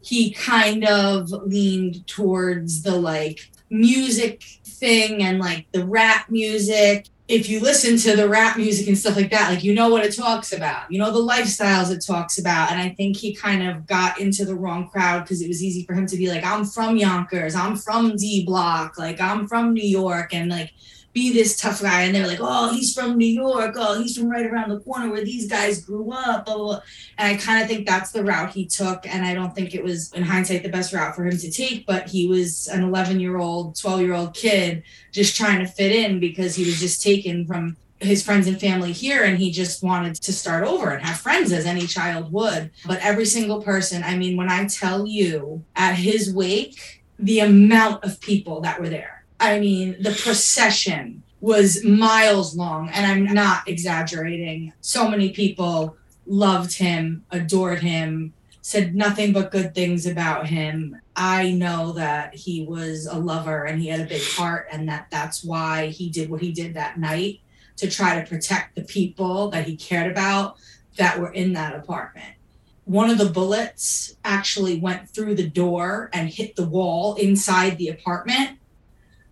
he 0.00 0.30
kind 0.30 0.84
of 0.84 1.30
leaned 1.30 2.06
towards 2.06 2.82
the 2.84 2.96
like 2.96 3.50
music 3.68 4.44
thing 4.64 5.24
and 5.24 5.40
like 5.40 5.66
the 5.72 5.84
rap 5.84 6.30
music. 6.30 7.08
If 7.28 7.48
you 7.48 7.60
listen 7.60 7.96
to 7.98 8.16
the 8.16 8.28
rap 8.28 8.56
music 8.56 8.88
and 8.88 8.98
stuff 8.98 9.16
like 9.16 9.30
that, 9.30 9.48
like 9.48 9.64
you 9.64 9.74
know 9.74 9.88
what 9.88 10.04
it 10.04 10.14
talks 10.14 10.52
about, 10.52 10.90
you 10.90 10.98
know 10.98 11.12
the 11.12 11.20
lifestyles 11.20 11.90
it 11.90 12.04
talks 12.04 12.38
about. 12.38 12.70
And 12.72 12.80
I 12.80 12.90
think 12.90 13.16
he 13.16 13.34
kind 13.34 13.66
of 13.66 13.86
got 13.86 14.20
into 14.20 14.44
the 14.44 14.54
wrong 14.54 14.88
crowd 14.88 15.22
because 15.22 15.40
it 15.40 15.48
was 15.48 15.62
easy 15.62 15.84
for 15.84 15.94
him 15.94 16.06
to 16.06 16.16
be 16.16 16.28
like, 16.28 16.44
I'm 16.44 16.64
from 16.64 16.96
Yonkers, 16.96 17.54
I'm 17.54 17.76
from 17.76 18.16
D 18.16 18.44
Block, 18.44 18.98
like 18.98 19.20
I'm 19.20 19.46
from 19.46 19.72
New 19.72 19.86
York, 19.86 20.34
and 20.34 20.50
like 20.50 20.72
be 21.12 21.32
this 21.32 21.56
tough 21.60 21.82
guy. 21.82 22.02
And 22.02 22.14
they're 22.14 22.26
like, 22.26 22.40
oh, 22.40 22.72
he's 22.72 22.94
from 22.94 23.16
New 23.16 23.26
York. 23.26 23.74
Oh, 23.76 24.00
he's 24.00 24.16
from 24.16 24.30
right 24.30 24.46
around 24.46 24.70
the 24.70 24.80
corner 24.80 25.10
where 25.10 25.24
these 25.24 25.48
guys 25.48 25.84
grew 25.84 26.10
up. 26.12 26.46
Blah, 26.46 26.56
blah, 26.56 26.64
blah. 26.64 26.80
And 27.18 27.34
I 27.34 27.38
kind 27.38 27.62
of 27.62 27.68
think 27.68 27.86
that's 27.86 28.12
the 28.12 28.24
route 28.24 28.52
he 28.52 28.66
took. 28.66 29.06
And 29.06 29.24
I 29.24 29.34
don't 29.34 29.54
think 29.54 29.74
it 29.74 29.84
was, 29.84 30.12
in 30.12 30.22
hindsight, 30.22 30.62
the 30.62 30.68
best 30.68 30.92
route 30.92 31.14
for 31.14 31.26
him 31.26 31.36
to 31.36 31.50
take. 31.50 31.86
But 31.86 32.08
he 32.08 32.26
was 32.26 32.68
an 32.68 32.82
11 32.82 33.20
year 33.20 33.38
old, 33.38 33.78
12 33.78 34.00
year 34.00 34.14
old 34.14 34.34
kid 34.34 34.82
just 35.12 35.36
trying 35.36 35.60
to 35.60 35.66
fit 35.66 35.92
in 35.92 36.20
because 36.20 36.54
he 36.54 36.64
was 36.64 36.80
just 36.80 37.02
taken 37.02 37.46
from 37.46 37.76
his 38.02 38.22
friends 38.22 38.46
and 38.48 38.60
family 38.60 38.92
here 38.92 39.22
and 39.22 39.38
he 39.38 39.52
just 39.52 39.82
wanted 39.82 40.14
to 40.16 40.32
start 40.32 40.64
over 40.64 40.90
and 40.90 41.04
have 41.04 41.18
friends 41.18 41.52
as 41.52 41.66
any 41.66 41.86
child 41.86 42.32
would. 42.32 42.70
But 42.84 43.00
every 43.00 43.26
single 43.26 43.62
person, 43.62 44.02
I 44.02 44.16
mean, 44.16 44.36
when 44.36 44.50
I 44.50 44.66
tell 44.66 45.06
you 45.06 45.64
at 45.76 45.94
his 45.94 46.34
wake, 46.34 47.04
the 47.18 47.40
amount 47.40 48.02
of 48.02 48.20
people 48.20 48.60
that 48.62 48.80
were 48.80 48.88
there 48.88 49.21
I 49.42 49.58
mean, 49.58 49.96
the 50.00 50.12
procession 50.12 51.24
was 51.40 51.82
miles 51.82 52.56
long, 52.56 52.88
and 52.90 53.04
I'm 53.04 53.34
not 53.34 53.66
exaggerating. 53.68 54.72
So 54.80 55.08
many 55.08 55.30
people 55.30 55.96
loved 56.28 56.74
him, 56.74 57.24
adored 57.32 57.80
him, 57.80 58.34
said 58.60 58.94
nothing 58.94 59.32
but 59.32 59.50
good 59.50 59.74
things 59.74 60.06
about 60.06 60.46
him. 60.46 60.96
I 61.16 61.50
know 61.50 61.90
that 61.94 62.36
he 62.36 62.64
was 62.64 63.06
a 63.06 63.18
lover 63.18 63.64
and 63.64 63.82
he 63.82 63.88
had 63.88 64.00
a 64.00 64.04
big 64.04 64.22
heart, 64.22 64.68
and 64.70 64.88
that 64.88 65.08
that's 65.10 65.42
why 65.42 65.88
he 65.88 66.08
did 66.08 66.30
what 66.30 66.40
he 66.40 66.52
did 66.52 66.74
that 66.74 67.00
night 67.00 67.40
to 67.78 67.90
try 67.90 68.20
to 68.20 68.28
protect 68.28 68.76
the 68.76 68.82
people 68.82 69.50
that 69.50 69.66
he 69.66 69.74
cared 69.74 70.08
about 70.08 70.56
that 70.98 71.18
were 71.18 71.32
in 71.32 71.52
that 71.54 71.74
apartment. 71.74 72.36
One 72.84 73.10
of 73.10 73.18
the 73.18 73.30
bullets 73.30 74.14
actually 74.24 74.78
went 74.78 75.10
through 75.10 75.34
the 75.34 75.48
door 75.48 76.10
and 76.12 76.28
hit 76.28 76.54
the 76.54 76.66
wall 76.66 77.16
inside 77.16 77.76
the 77.78 77.88
apartment 77.88 78.58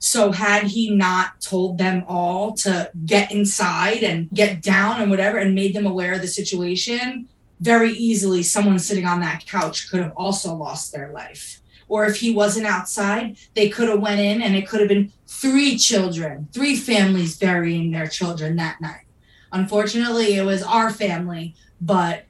so 0.03 0.33
had 0.33 0.65
he 0.65 0.91
not 0.91 1.43
told 1.43 1.77
them 1.77 2.05
all 2.09 2.53
to 2.55 2.91
get 3.05 3.31
inside 3.31 4.03
and 4.03 4.31
get 4.31 4.63
down 4.63 5.01
and 5.01 5.11
whatever 5.11 5.37
and 5.37 5.55
made 5.55 5.75
them 5.75 5.87
aware 5.87 6.15
of 6.15 6.23
the 6.23 6.27
situation, 6.27 7.29
very 7.61 7.93
easily 7.93 8.43
someone 8.43 8.79
sitting 8.79 9.05
on 9.05 9.21
that 9.21 9.45
couch 9.47 9.91
could 9.91 10.01
have 10.01 10.15
also 10.17 10.55
lost 10.55 10.91
their 10.91 11.13
life. 11.13 11.61
Or 11.87 12.07
if 12.07 12.17
he 12.17 12.33
wasn't 12.33 12.67
outside, 12.67 13.37
they 13.55 13.69
could 13.69 13.91
have 13.91 14.01
went 14.01 14.21
in 14.21 14.41
and 14.41 14.57
it 14.57 14.67
could 14.67 14.81
have 14.81 14.89
been 14.89 15.13
three 15.27 15.77
children, 15.77 16.49
three 16.51 16.77
families 16.77 17.37
burying 17.37 17.91
their 17.91 18.07
children 18.07 18.57
that 18.57 18.81
night. 18.81 19.05
Unfortunately, 19.53 20.35
it 20.35 20.45
was 20.45 20.63
our 20.63 20.91
family, 20.91 21.55
but 21.79 22.25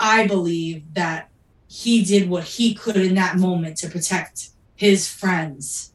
I 0.00 0.26
believe 0.26 0.94
that 0.94 1.28
he 1.68 2.02
did 2.02 2.30
what 2.30 2.44
he 2.44 2.72
could 2.72 2.96
in 2.96 3.16
that 3.16 3.36
moment 3.36 3.76
to 3.78 3.90
protect 3.90 4.48
his 4.76 5.06
friends 5.08 5.91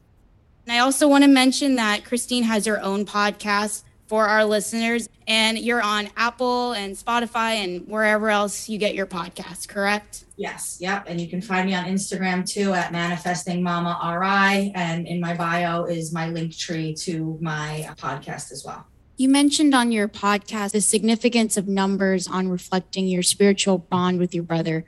and 0.68 0.76
I 0.76 0.80
also 0.80 1.08
want 1.08 1.24
to 1.24 1.28
mention 1.28 1.76
that 1.76 2.04
Christine 2.04 2.42
has 2.42 2.66
her 2.66 2.78
own 2.82 3.06
podcast 3.06 3.84
for 4.06 4.26
our 4.26 4.44
listeners, 4.44 5.08
and 5.26 5.58
you're 5.58 5.80
on 5.80 6.10
Apple 6.14 6.72
and 6.72 6.94
Spotify 6.94 7.54
and 7.54 7.88
wherever 7.88 8.28
else 8.28 8.68
you 8.68 8.76
get 8.76 8.94
your 8.94 9.06
podcast, 9.06 9.68
correct? 9.68 10.26
Yes, 10.36 10.76
yep. 10.78 11.04
And 11.06 11.18
you 11.18 11.26
can 11.26 11.40
find 11.40 11.66
me 11.66 11.74
on 11.74 11.86
Instagram 11.86 12.46
too 12.46 12.74
at 12.74 12.92
Manifesting 12.92 13.62
Mama 13.62 13.98
RI. 14.20 14.72
And 14.74 15.06
in 15.06 15.20
my 15.20 15.34
bio 15.34 15.84
is 15.84 16.12
my 16.12 16.28
link 16.28 16.54
tree 16.54 16.92
to 16.96 17.38
my 17.40 17.88
podcast 17.96 18.52
as 18.52 18.62
well. 18.62 18.86
You 19.16 19.30
mentioned 19.30 19.74
on 19.74 19.90
your 19.90 20.06
podcast 20.06 20.72
the 20.72 20.82
significance 20.82 21.56
of 21.56 21.66
numbers 21.66 22.28
on 22.28 22.48
reflecting 22.48 23.08
your 23.08 23.22
spiritual 23.22 23.78
bond 23.78 24.18
with 24.18 24.34
your 24.34 24.44
brother. 24.44 24.84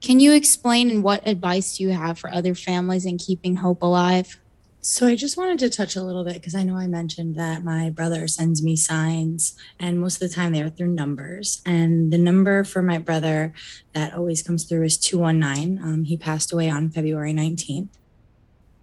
Can 0.00 0.20
you 0.20 0.32
explain 0.32 0.90
and 0.90 1.02
what 1.02 1.26
advice 1.26 1.76
do 1.76 1.82
you 1.82 1.90
have 1.90 2.20
for 2.20 2.32
other 2.32 2.54
families 2.54 3.04
in 3.04 3.18
keeping 3.18 3.56
hope 3.56 3.82
alive? 3.82 4.38
So 4.86 5.06
I 5.06 5.16
just 5.16 5.38
wanted 5.38 5.58
to 5.60 5.70
touch 5.70 5.96
a 5.96 6.02
little 6.02 6.24
bit 6.24 6.34
because 6.34 6.54
I 6.54 6.62
know 6.62 6.76
I 6.76 6.86
mentioned 6.86 7.36
that 7.36 7.64
my 7.64 7.88
brother 7.88 8.28
sends 8.28 8.62
me 8.62 8.76
signs, 8.76 9.56
and 9.80 9.98
most 9.98 10.20
of 10.20 10.28
the 10.28 10.34
time 10.34 10.52
they're 10.52 10.68
through 10.68 10.88
numbers. 10.88 11.62
And 11.64 12.12
the 12.12 12.18
number 12.18 12.64
for 12.64 12.82
my 12.82 12.98
brother 12.98 13.54
that 13.94 14.12
always 14.12 14.42
comes 14.42 14.64
through 14.64 14.82
is 14.82 14.98
219. 14.98 15.82
Um, 15.82 16.04
he 16.04 16.18
passed 16.18 16.52
away 16.52 16.68
on 16.68 16.90
February 16.90 17.32
19th. 17.32 17.88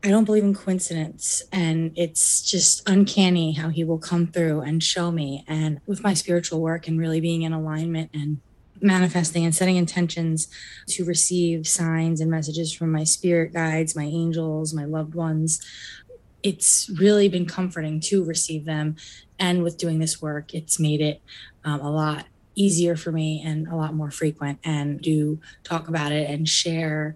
I 0.04 0.10
don't 0.10 0.26
believe 0.26 0.44
in 0.44 0.56
coincidence, 0.56 1.44
and 1.52 1.92
it's 1.96 2.42
just 2.42 2.82
uncanny 2.90 3.52
how 3.52 3.70
he 3.70 3.84
will 3.84 4.00
come 4.00 4.26
through 4.26 4.62
and 4.62 4.82
show 4.82 5.12
me. 5.12 5.46
And 5.48 5.82
with 5.86 6.02
my 6.02 6.16
spiritual 6.16 6.62
work 6.62 6.88
and 6.88 6.98
really 6.98 7.22
being 7.22 7.44
in 7.44 7.54
alignment 7.54 8.10
and 8.12 8.42
manifesting 8.82 9.46
and 9.46 9.54
setting 9.54 9.78
intentions 9.78 10.48
to 10.88 11.06
receive 11.06 11.68
signs 11.68 12.20
and 12.20 12.32
messages 12.32 12.74
from 12.74 12.92
my 12.92 13.04
spirit 13.04 13.54
guides, 13.54 13.96
my 13.96 14.06
angels, 14.06 14.74
my 14.74 14.86
loved 14.86 15.16
ones. 15.16 15.62
It's 16.44 16.90
really 17.00 17.30
been 17.30 17.46
comforting 17.46 18.00
to 18.02 18.24
receive 18.24 18.66
them. 18.66 18.96
And 19.38 19.64
with 19.64 19.78
doing 19.78 20.00
this 20.00 20.22
work, 20.22 20.54
it's 20.54 20.80
made 20.80 21.02
it 21.02 21.22
um, 21.64 21.80
a 21.82 21.92
lot 21.92 22.26
easier 22.56 22.96
for 22.96 23.12
me 23.12 23.42
and 23.46 23.68
a 23.68 23.76
lot 23.76 23.94
more 23.94 24.12
frequent 24.12 24.60
and 24.64 25.02
do 25.02 25.40
talk 25.64 25.88
about 25.88 26.12
it 26.12 26.30
and 26.30 26.48
share 26.50 27.16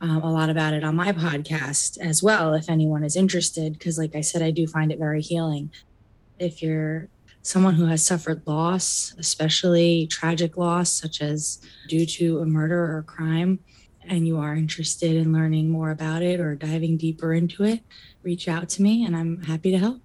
um, 0.00 0.22
a 0.22 0.30
lot 0.30 0.50
about 0.50 0.74
it 0.74 0.84
on 0.84 0.94
my 0.94 1.10
podcast 1.12 1.98
as 1.98 2.22
well 2.22 2.54
if 2.54 2.68
anyone 2.68 3.02
is 3.02 3.16
interested 3.16 3.72
because 3.72 3.98
like 3.98 4.14
i 4.14 4.20
said 4.20 4.42
i 4.42 4.50
do 4.50 4.66
find 4.66 4.92
it 4.92 4.98
very 4.98 5.20
healing 5.20 5.70
if 6.38 6.62
you're 6.62 7.08
someone 7.46 7.74
who 7.74 7.86
has 7.86 8.04
suffered 8.04 8.42
loss, 8.44 9.14
especially 9.18 10.06
tragic 10.08 10.56
loss, 10.56 10.90
such 10.90 11.20
as 11.20 11.60
due 11.88 12.04
to 12.04 12.40
a 12.40 12.46
murder 12.46 12.96
or 12.96 13.02
crime, 13.02 13.60
and 14.02 14.26
you 14.26 14.38
are 14.38 14.54
interested 14.54 15.14
in 15.14 15.32
learning 15.32 15.70
more 15.70 15.90
about 15.90 16.22
it 16.22 16.40
or 16.40 16.54
diving 16.56 16.96
deeper 16.96 17.32
into 17.32 17.62
it, 17.62 17.80
reach 18.22 18.48
out 18.48 18.68
to 18.68 18.82
me 18.82 19.04
and 19.04 19.16
I'm 19.16 19.42
happy 19.42 19.70
to 19.70 19.78
help. 19.78 20.00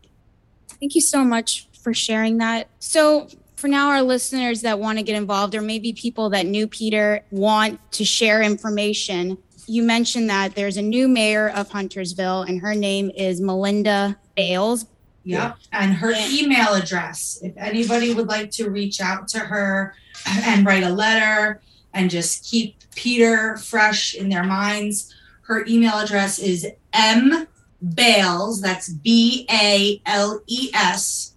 Thank 0.79 0.93
you 0.93 1.01
so 1.01 1.23
much 1.23 1.67
for 1.81 1.93
sharing 1.93 2.37
that. 2.37 2.67
So, 2.79 3.27
for 3.55 3.67
now, 3.67 3.89
our 3.89 4.01
listeners 4.01 4.61
that 4.61 4.79
want 4.79 4.97
to 4.97 5.03
get 5.03 5.15
involved, 5.15 5.53
or 5.53 5.61
maybe 5.61 5.93
people 5.93 6.31
that 6.31 6.47
knew 6.47 6.67
Peter 6.67 7.23
want 7.29 7.79
to 7.91 8.03
share 8.03 8.41
information, 8.41 9.37
you 9.67 9.83
mentioned 9.83 10.31
that 10.31 10.55
there's 10.55 10.77
a 10.77 10.81
new 10.81 11.07
mayor 11.07 11.49
of 11.49 11.69
Huntersville, 11.69 12.41
and 12.41 12.59
her 12.59 12.73
name 12.73 13.11
is 13.15 13.39
Melinda 13.39 14.17
Bales. 14.35 14.87
Yep. 15.23 15.57
And 15.71 15.93
her 15.93 16.13
email 16.31 16.73
address, 16.73 17.39
if 17.43 17.53
anybody 17.57 18.11
would 18.13 18.27
like 18.27 18.51
to 18.51 18.69
reach 18.69 19.01
out 19.01 19.27
to 19.29 19.39
her 19.39 19.95
and 20.25 20.65
write 20.65 20.83
a 20.83 20.89
letter 20.89 21.61
and 21.93 22.09
just 22.09 22.43
keep 22.43 22.75
Peter 22.95 23.55
fresh 23.57 24.15
in 24.15 24.29
their 24.29 24.43
minds, 24.43 25.13
her 25.43 25.63
email 25.67 25.99
address 25.99 26.39
is 26.39 26.65
m 26.93 27.47
bales, 27.93 28.61
that's 28.61 28.89
B 28.89 29.45
A 29.51 30.01
L 30.05 30.41
E 30.47 30.71
S, 30.73 31.35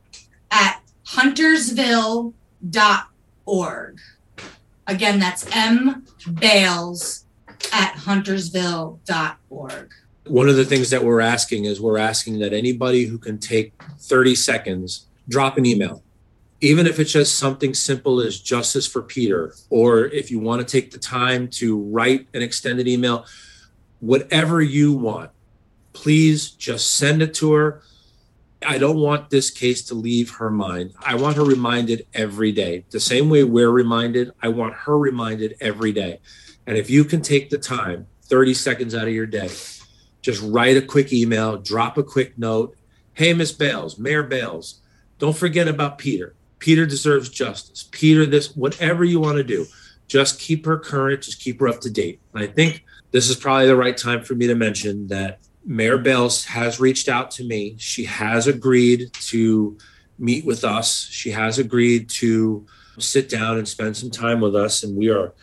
at 0.51 0.81
huntersville.org. 1.05 4.01
Again, 4.87 5.19
that's 5.19 5.47
m 5.55 6.05
bales 6.39 7.25
at 7.73 7.95
huntersville.org 7.95 9.95
one 10.27 10.49
of 10.49 10.57
the 10.57 10.65
things 10.65 10.91
that 10.91 11.05
we're 11.05 11.21
asking 11.21 11.67
is 11.67 11.81
we're 11.81 11.99
asking 11.99 12.39
that 12.39 12.53
anybody 12.53 13.05
who 13.05 13.19
can 13.19 13.39
take 13.39 13.75
30 14.01 14.35
seconds 14.35 15.07
drop 15.29 15.59
an 15.59 15.67
email. 15.67 16.03
Even 16.61 16.87
if 16.87 16.99
it's 16.99 17.13
just 17.13 17.39
something 17.39 17.75
simple 17.75 18.21
as 18.21 18.41
justice 18.41 18.87
for 18.87 19.03
peter 19.03 19.55
or 19.69 20.07
if 20.07 20.31
you 20.31 20.39
want 20.39 20.67
to 20.67 20.81
take 20.81 20.91
the 20.91 20.99
time 20.99 21.49
to 21.49 21.79
write 21.79 22.27
an 22.33 22.43
extended 22.43 22.89
email 22.89 23.27
whatever 24.01 24.63
you 24.63 24.93
want 24.93 25.31
please 25.93 26.51
just 26.51 26.95
send 26.95 27.23
it 27.23 27.35
to 27.35 27.53
her. 27.53 27.83
I 28.67 28.79
don't 28.79 28.99
want 28.99 29.29
this 29.29 29.51
case 29.51 29.83
to 29.85 29.95
leave 29.95 30.31
her 30.37 30.51
mind. 30.51 30.95
I 31.01 31.17
want 31.17 31.37
her 31.37 31.45
reminded 31.45 32.07
every 32.15 32.51
day. 32.51 32.85
The 32.91 33.01
same 33.01 33.29
way 33.29 33.45
we're 33.45 33.71
reminded 33.71 34.33
i 34.43 34.49
want 34.49 34.75
her 34.75 34.99
reminded 34.99 35.57
every 35.61 35.93
day. 35.93 36.21
And 36.67 36.79
if 36.79 36.89
you 36.89 37.05
can 37.05 37.21
take 37.21 37.51
the 37.51 37.59
time 37.59 38.07
30 38.23 38.55
seconds 38.55 38.95
out 38.95 39.07
of 39.07 39.13
your 39.13 39.27
day 39.27 39.51
just 40.25 40.43
write 40.43 40.77
a 40.79 40.83
quick 40.83 41.13
email, 41.13 41.59
drop 41.59 41.99
a 41.99 42.03
quick 42.03 42.39
note. 42.39 42.75
Hey, 43.13 43.35
Miss 43.35 43.53
Bales, 43.53 43.99
Mayor 43.99 44.23
Bales, 44.23 44.81
don't 45.19 45.37
forget 45.37 45.69
about 45.69 45.99
Peter. 45.99 46.35
Peter 46.59 46.87
deserves 46.87 47.29
justice. 47.29 47.87
Peter, 47.91 48.25
this, 48.25 48.57
whatever 48.57 49.05
you 49.05 49.21
want 49.21 49.37
to 49.37 49.45
do, 49.45 49.67
just 50.09 50.41
keep 50.41 50.65
her 50.65 50.79
current, 50.79 51.23
just 51.23 51.43
keep 51.43 51.61
her 51.61 51.69
up 51.69 51.79
to 51.83 51.91
date. 51.91 52.21
And 52.33 52.43
I 52.43 52.47
think 52.47 52.85
this 53.11 53.29
is 53.29 53.37
probably 53.37 53.67
the 53.67 53.77
right 53.77 53.97
time 53.97 54.23
for 54.23 54.35
me 54.35 54.47
to 54.47 54.55
mention 54.55 55.07
that 55.09 55.41
Mayor 55.67 55.99
Bales 55.99 56.47
has 56.47 56.81
reached 56.81 57.11
out 57.11 57.31
to 57.33 57.45
me. 57.45 57.77
She 57.79 58.07
has 58.07 58.47
agreed 58.47 59.13
to 59.29 59.77
meet 60.19 60.47
with 60.47 60.65
us. 60.65 61.07
She 61.11 61.31
has 61.33 61.59
agreed 61.59 62.09
to 62.11 62.67
sit 62.99 63.29
down 63.29 63.59
and 63.59 63.69
spend 63.69 63.95
some 63.95 64.11
time 64.11 64.41
with 64.41 64.57
us. 64.57 64.85
And 64.85 64.97
we 64.97 65.11
are 65.11 65.35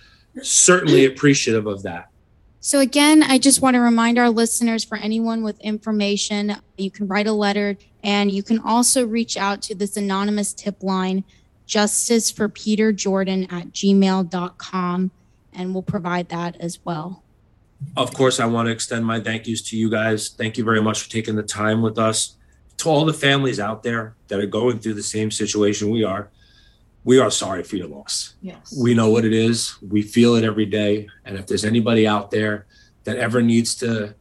certainly 0.41 1.05
appreciative 1.05 1.67
of 1.67 1.83
that. 1.83 2.11
So, 2.63 2.80
again, 2.80 3.24
I 3.24 3.39
just 3.39 3.60
want 3.63 3.74
to 3.74 3.80
remind 3.80 4.19
our 4.19 4.30
listeners 4.30 4.84
for 4.84 4.95
anyone 4.95 5.41
with 5.41 5.60
information, 5.62 6.58
you 6.78 6.91
can 6.91 7.08
write 7.08 7.26
a 7.26 7.34
letter 7.34 7.76
and 8.04 8.32
you 8.32 8.43
can 8.43 8.60
also 8.60 9.04
reach 9.04 9.36
out 9.36 9.63
to 9.63 9.74
this 9.74 9.97
anonymous 9.97 10.54
tip 10.54 10.84
line, 10.84 11.24
justice 11.65 12.30
for 12.30 12.47
Peter 12.47 12.91
Jordan 12.91 13.47
at 13.50 13.71
gmail.com, 13.71 15.12
and 15.54 15.74
we'll 15.74 15.82
provide 15.82 16.30
that 16.30 16.56
as 16.60 16.78
well. 16.86 17.24
Of 17.97 18.13
course, 18.13 18.39
I 18.39 18.45
want 18.45 18.67
to 18.67 18.71
extend 18.71 19.08
my 19.08 19.19
thank 19.19 19.47
yous 19.47 19.63
to 19.63 19.78
you 19.78 19.89
guys. 19.89 20.30
Thank 20.30 20.56
you 20.60 20.63
very 20.63 20.84
much 20.84 21.02
for 21.02 21.10
taking 21.10 21.36
the 21.36 21.43
time 21.43 21.82
with 21.82 21.97
us. 21.97 22.36
To 22.78 22.89
all 22.89 23.06
the 23.06 23.13
families 23.13 23.60
out 23.60 23.82
there 23.82 24.13
that 24.28 24.39
are 24.39 24.45
going 24.45 24.78
through 24.80 24.93
the 24.93 25.04
same 25.04 25.32
situation 25.32 25.89
we 25.89 26.04
are, 26.04 26.30
we 27.03 27.19
are 27.19 27.31
sorry 27.31 27.63
for 27.63 27.75
your 27.75 27.87
loss. 27.87 28.35
Yes. 28.41 28.75
We 28.77 28.93
know 28.93 29.09
what 29.09 29.25
it 29.25 29.33
is. 29.33 29.77
We 29.81 30.01
feel 30.01 30.35
it 30.35 30.43
every 30.43 30.65
day. 30.65 31.07
And 31.25 31.37
if 31.37 31.47
there's 31.47 31.65
anybody 31.65 32.07
out 32.07 32.31
there 32.31 32.67
that 33.03 33.17
ever 33.17 33.41
needs 33.41 33.75
to 33.75 34.15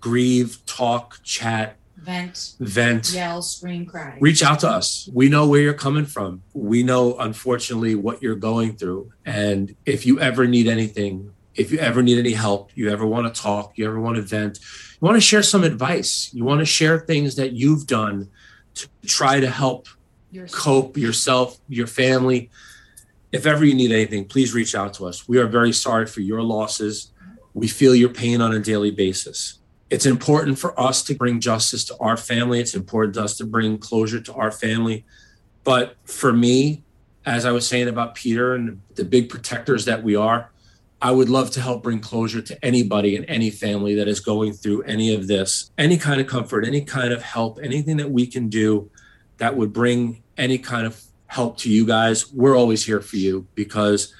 grieve, 0.00 0.58
talk, 0.66 1.20
chat, 1.22 1.76
vent, 1.96 2.54
vent, 2.60 3.12
yell, 3.12 3.40
scream, 3.40 3.86
cry, 3.86 4.18
reach 4.20 4.42
out 4.42 4.60
to 4.60 4.68
us. 4.68 5.08
We 5.12 5.28
know 5.28 5.48
where 5.48 5.60
you're 5.60 5.74
coming 5.74 6.04
from. 6.04 6.42
We 6.52 6.82
know, 6.82 7.16
unfortunately, 7.18 7.94
what 7.94 8.22
you're 8.22 8.34
going 8.34 8.76
through. 8.76 9.12
And 9.24 9.74
if 9.86 10.04
you 10.04 10.20
ever 10.20 10.46
need 10.46 10.66
anything, 10.66 11.32
if 11.54 11.70
you 11.70 11.78
ever 11.78 12.02
need 12.02 12.18
any 12.18 12.32
help, 12.32 12.70
you 12.74 12.90
ever 12.90 13.06
want 13.06 13.32
to 13.32 13.40
talk, 13.40 13.78
you 13.78 13.86
ever 13.86 14.00
want 14.00 14.16
to 14.16 14.22
vent, 14.22 14.58
you 14.58 15.06
want 15.06 15.16
to 15.16 15.20
share 15.20 15.42
some 15.42 15.62
advice, 15.62 16.30
you 16.34 16.44
want 16.44 16.58
to 16.58 16.66
share 16.66 16.98
things 16.98 17.36
that 17.36 17.52
you've 17.52 17.86
done 17.86 18.28
to 18.74 18.88
try 19.06 19.38
to 19.38 19.48
help 19.48 19.86
cope 20.52 20.96
yourself, 20.96 21.58
your 21.68 21.86
family. 21.86 22.50
If 23.32 23.46
ever 23.46 23.64
you 23.64 23.74
need 23.74 23.92
anything, 23.92 24.26
please 24.26 24.54
reach 24.54 24.74
out 24.74 24.94
to 24.94 25.06
us. 25.06 25.28
We 25.28 25.38
are 25.38 25.46
very 25.46 25.72
sorry 25.72 26.06
for 26.06 26.20
your 26.20 26.42
losses. 26.42 27.12
We 27.52 27.68
feel 27.68 27.94
your 27.94 28.08
pain 28.08 28.40
on 28.40 28.54
a 28.54 28.60
daily 28.60 28.90
basis. 28.90 29.58
It's 29.90 30.06
important 30.06 30.58
for 30.58 30.78
us 30.80 31.02
to 31.04 31.14
bring 31.14 31.40
justice 31.40 31.84
to 31.84 31.96
our 31.98 32.16
family. 32.16 32.60
It's 32.60 32.74
important 32.74 33.14
to 33.14 33.22
us 33.22 33.36
to 33.38 33.46
bring 33.46 33.78
closure 33.78 34.20
to 34.20 34.34
our 34.34 34.50
family. 34.50 35.04
But 35.62 35.96
for 36.04 36.32
me, 36.32 36.82
as 37.26 37.44
I 37.44 37.52
was 37.52 37.66
saying 37.66 37.88
about 37.88 38.14
Peter 38.14 38.54
and 38.54 38.80
the 38.94 39.04
big 39.04 39.28
protectors 39.28 39.84
that 39.86 40.02
we 40.02 40.16
are, 40.16 40.50
I 41.00 41.10
would 41.10 41.28
love 41.28 41.50
to 41.52 41.60
help 41.60 41.82
bring 41.82 42.00
closure 42.00 42.40
to 42.40 42.64
anybody 42.64 43.16
and 43.16 43.24
any 43.28 43.50
family 43.50 43.94
that 43.96 44.08
is 44.08 44.20
going 44.20 44.52
through 44.54 44.82
any 44.82 45.14
of 45.14 45.26
this, 45.26 45.70
any 45.76 45.98
kind 45.98 46.20
of 46.20 46.26
comfort, 46.26 46.64
any 46.64 46.80
kind 46.80 47.12
of 47.12 47.22
help, 47.22 47.58
anything 47.62 47.98
that 47.98 48.10
we 48.10 48.26
can 48.26 48.48
do 48.48 48.90
that 49.38 49.56
would 49.56 49.72
bring 49.72 50.22
any 50.36 50.58
kind 50.58 50.86
of 50.86 51.02
help 51.26 51.58
to 51.58 51.70
you 51.70 51.84
guys, 51.86 52.32
we're 52.32 52.56
always 52.56 52.84
here 52.84 53.00
for 53.00 53.16
you 53.16 53.46
because 53.54 54.14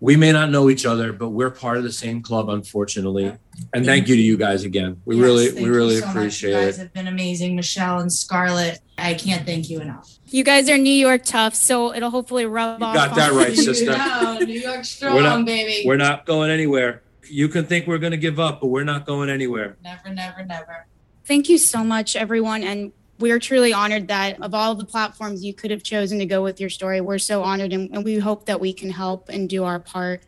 we 0.00 0.16
may 0.16 0.32
not 0.32 0.50
know 0.50 0.68
each 0.68 0.84
other, 0.84 1.12
but 1.12 1.30
we're 1.30 1.50
part 1.50 1.78
of 1.78 1.82
the 1.82 1.92
same 1.92 2.20
club, 2.22 2.48
unfortunately. 2.48 3.32
And 3.72 3.84
thank 3.86 4.08
you 4.08 4.16
to 4.16 4.20
you 4.20 4.36
guys 4.36 4.64
again. 4.64 5.00
We 5.04 5.16
Yes, 5.16 5.24
really, 5.24 5.52
we 5.62 5.68
really 5.70 5.96
so 6.00 6.06
much. 6.06 6.14
appreciate 6.16 6.50
You 6.50 6.56
guys 6.66 6.78
it. 6.78 6.82
have 6.82 6.92
been 6.92 7.06
amazing, 7.08 7.56
Michelle 7.56 8.00
and 8.00 8.12
Scarlett. 8.12 8.80
I 8.98 9.14
can't 9.14 9.46
thank 9.46 9.70
you 9.70 9.80
enough. 9.80 10.10
You 10.26 10.44
guys 10.44 10.68
are 10.68 10.76
New 10.78 10.92
York 10.92 11.24
tough, 11.24 11.54
so 11.54 11.94
it'll 11.94 12.10
hopefully 12.10 12.44
rub 12.46 12.80
You 12.80 12.86
off. 12.86 12.94
got 12.94 13.14
that 13.16 13.30
on- 13.30 13.36
right, 13.38 13.56
sister. 13.56 13.92
No, 13.96 14.38
New 14.40 14.60
York 14.60 14.84
strong, 14.84 15.14
We're 15.16 15.22
not- 15.22 15.46
baby. 15.46 15.86
We're 15.86 15.96
not 15.96 16.26
going 16.26 16.50
anywhere. 16.50 17.02
You 17.30 17.48
can 17.48 17.64
think 17.64 17.86
we're 17.86 17.98
going 17.98 18.10
to 18.10 18.16
give 18.18 18.38
up, 18.38 18.60
but 18.60 18.66
we're 18.66 18.84
not 18.84 19.06
going 19.06 19.30
anywhere. 19.30 19.76
never, 19.82 20.10
never, 20.10 20.44
never. 20.44 20.86
Thank 21.24 21.48
you 21.48 21.56
so 21.56 21.82
much, 21.82 22.16
everyone. 22.16 22.62
And 22.62 22.92
we're 23.24 23.38
truly 23.38 23.72
honored 23.72 24.08
that 24.08 24.38
of 24.42 24.52
all 24.52 24.74
the 24.74 24.84
platforms 24.84 25.42
you 25.42 25.54
could 25.54 25.70
have 25.70 25.82
chosen 25.82 26.18
to 26.18 26.26
go 26.26 26.42
with 26.42 26.60
your 26.60 26.68
story, 26.68 27.00
we're 27.00 27.16
so 27.18 27.42
honored 27.42 27.72
and, 27.72 27.88
and 27.94 28.04
we 28.04 28.18
hope 28.18 28.44
that 28.44 28.60
we 28.60 28.70
can 28.74 28.90
help 28.90 29.30
and 29.30 29.48
do 29.48 29.64
our 29.64 29.78
part. 29.78 30.20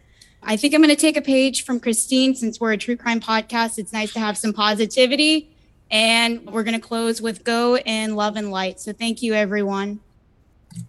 I 0.42 0.56
think 0.56 0.72
I'm 0.72 0.80
going 0.80 0.88
to 0.88 0.96
take 0.96 1.18
a 1.18 1.20
page 1.20 1.62
from 1.66 1.78
Christine 1.78 2.34
since 2.34 2.58
we're 2.58 2.72
a 2.72 2.78
true 2.78 2.96
crime 2.96 3.20
podcast. 3.20 3.76
It's 3.76 3.92
nice 3.92 4.14
to 4.14 4.18
have 4.20 4.38
some 4.38 4.54
positivity. 4.54 5.50
And 5.90 6.46
we're 6.50 6.62
going 6.62 6.80
to 6.80 6.80
close 6.80 7.20
with 7.20 7.44
go 7.44 7.76
in 7.76 8.16
love 8.16 8.36
and 8.36 8.50
light. 8.50 8.80
So 8.80 8.94
thank 8.94 9.20
you, 9.20 9.34
everyone. 9.34 10.00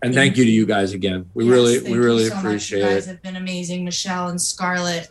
And 0.02 0.14
thank 0.14 0.38
you 0.38 0.46
to 0.46 0.50
you 0.50 0.66
guys 0.66 0.94
again. 0.94 1.30
We 1.34 1.44
Yes, 1.44 1.52
really, 1.52 1.76
thank 1.80 1.88
we 1.88 1.94
you 1.96 2.04
really 2.06 2.26
so 2.30 2.36
much. 2.36 2.46
appreciate 2.46 2.80
You 2.80 2.86
guys 2.86 3.08
it. 3.08 3.12
have 3.12 3.22
been 3.22 3.36
amazing, 3.36 3.84
Michelle 3.84 4.30
and 4.30 4.42
Scarlett. 4.42 5.10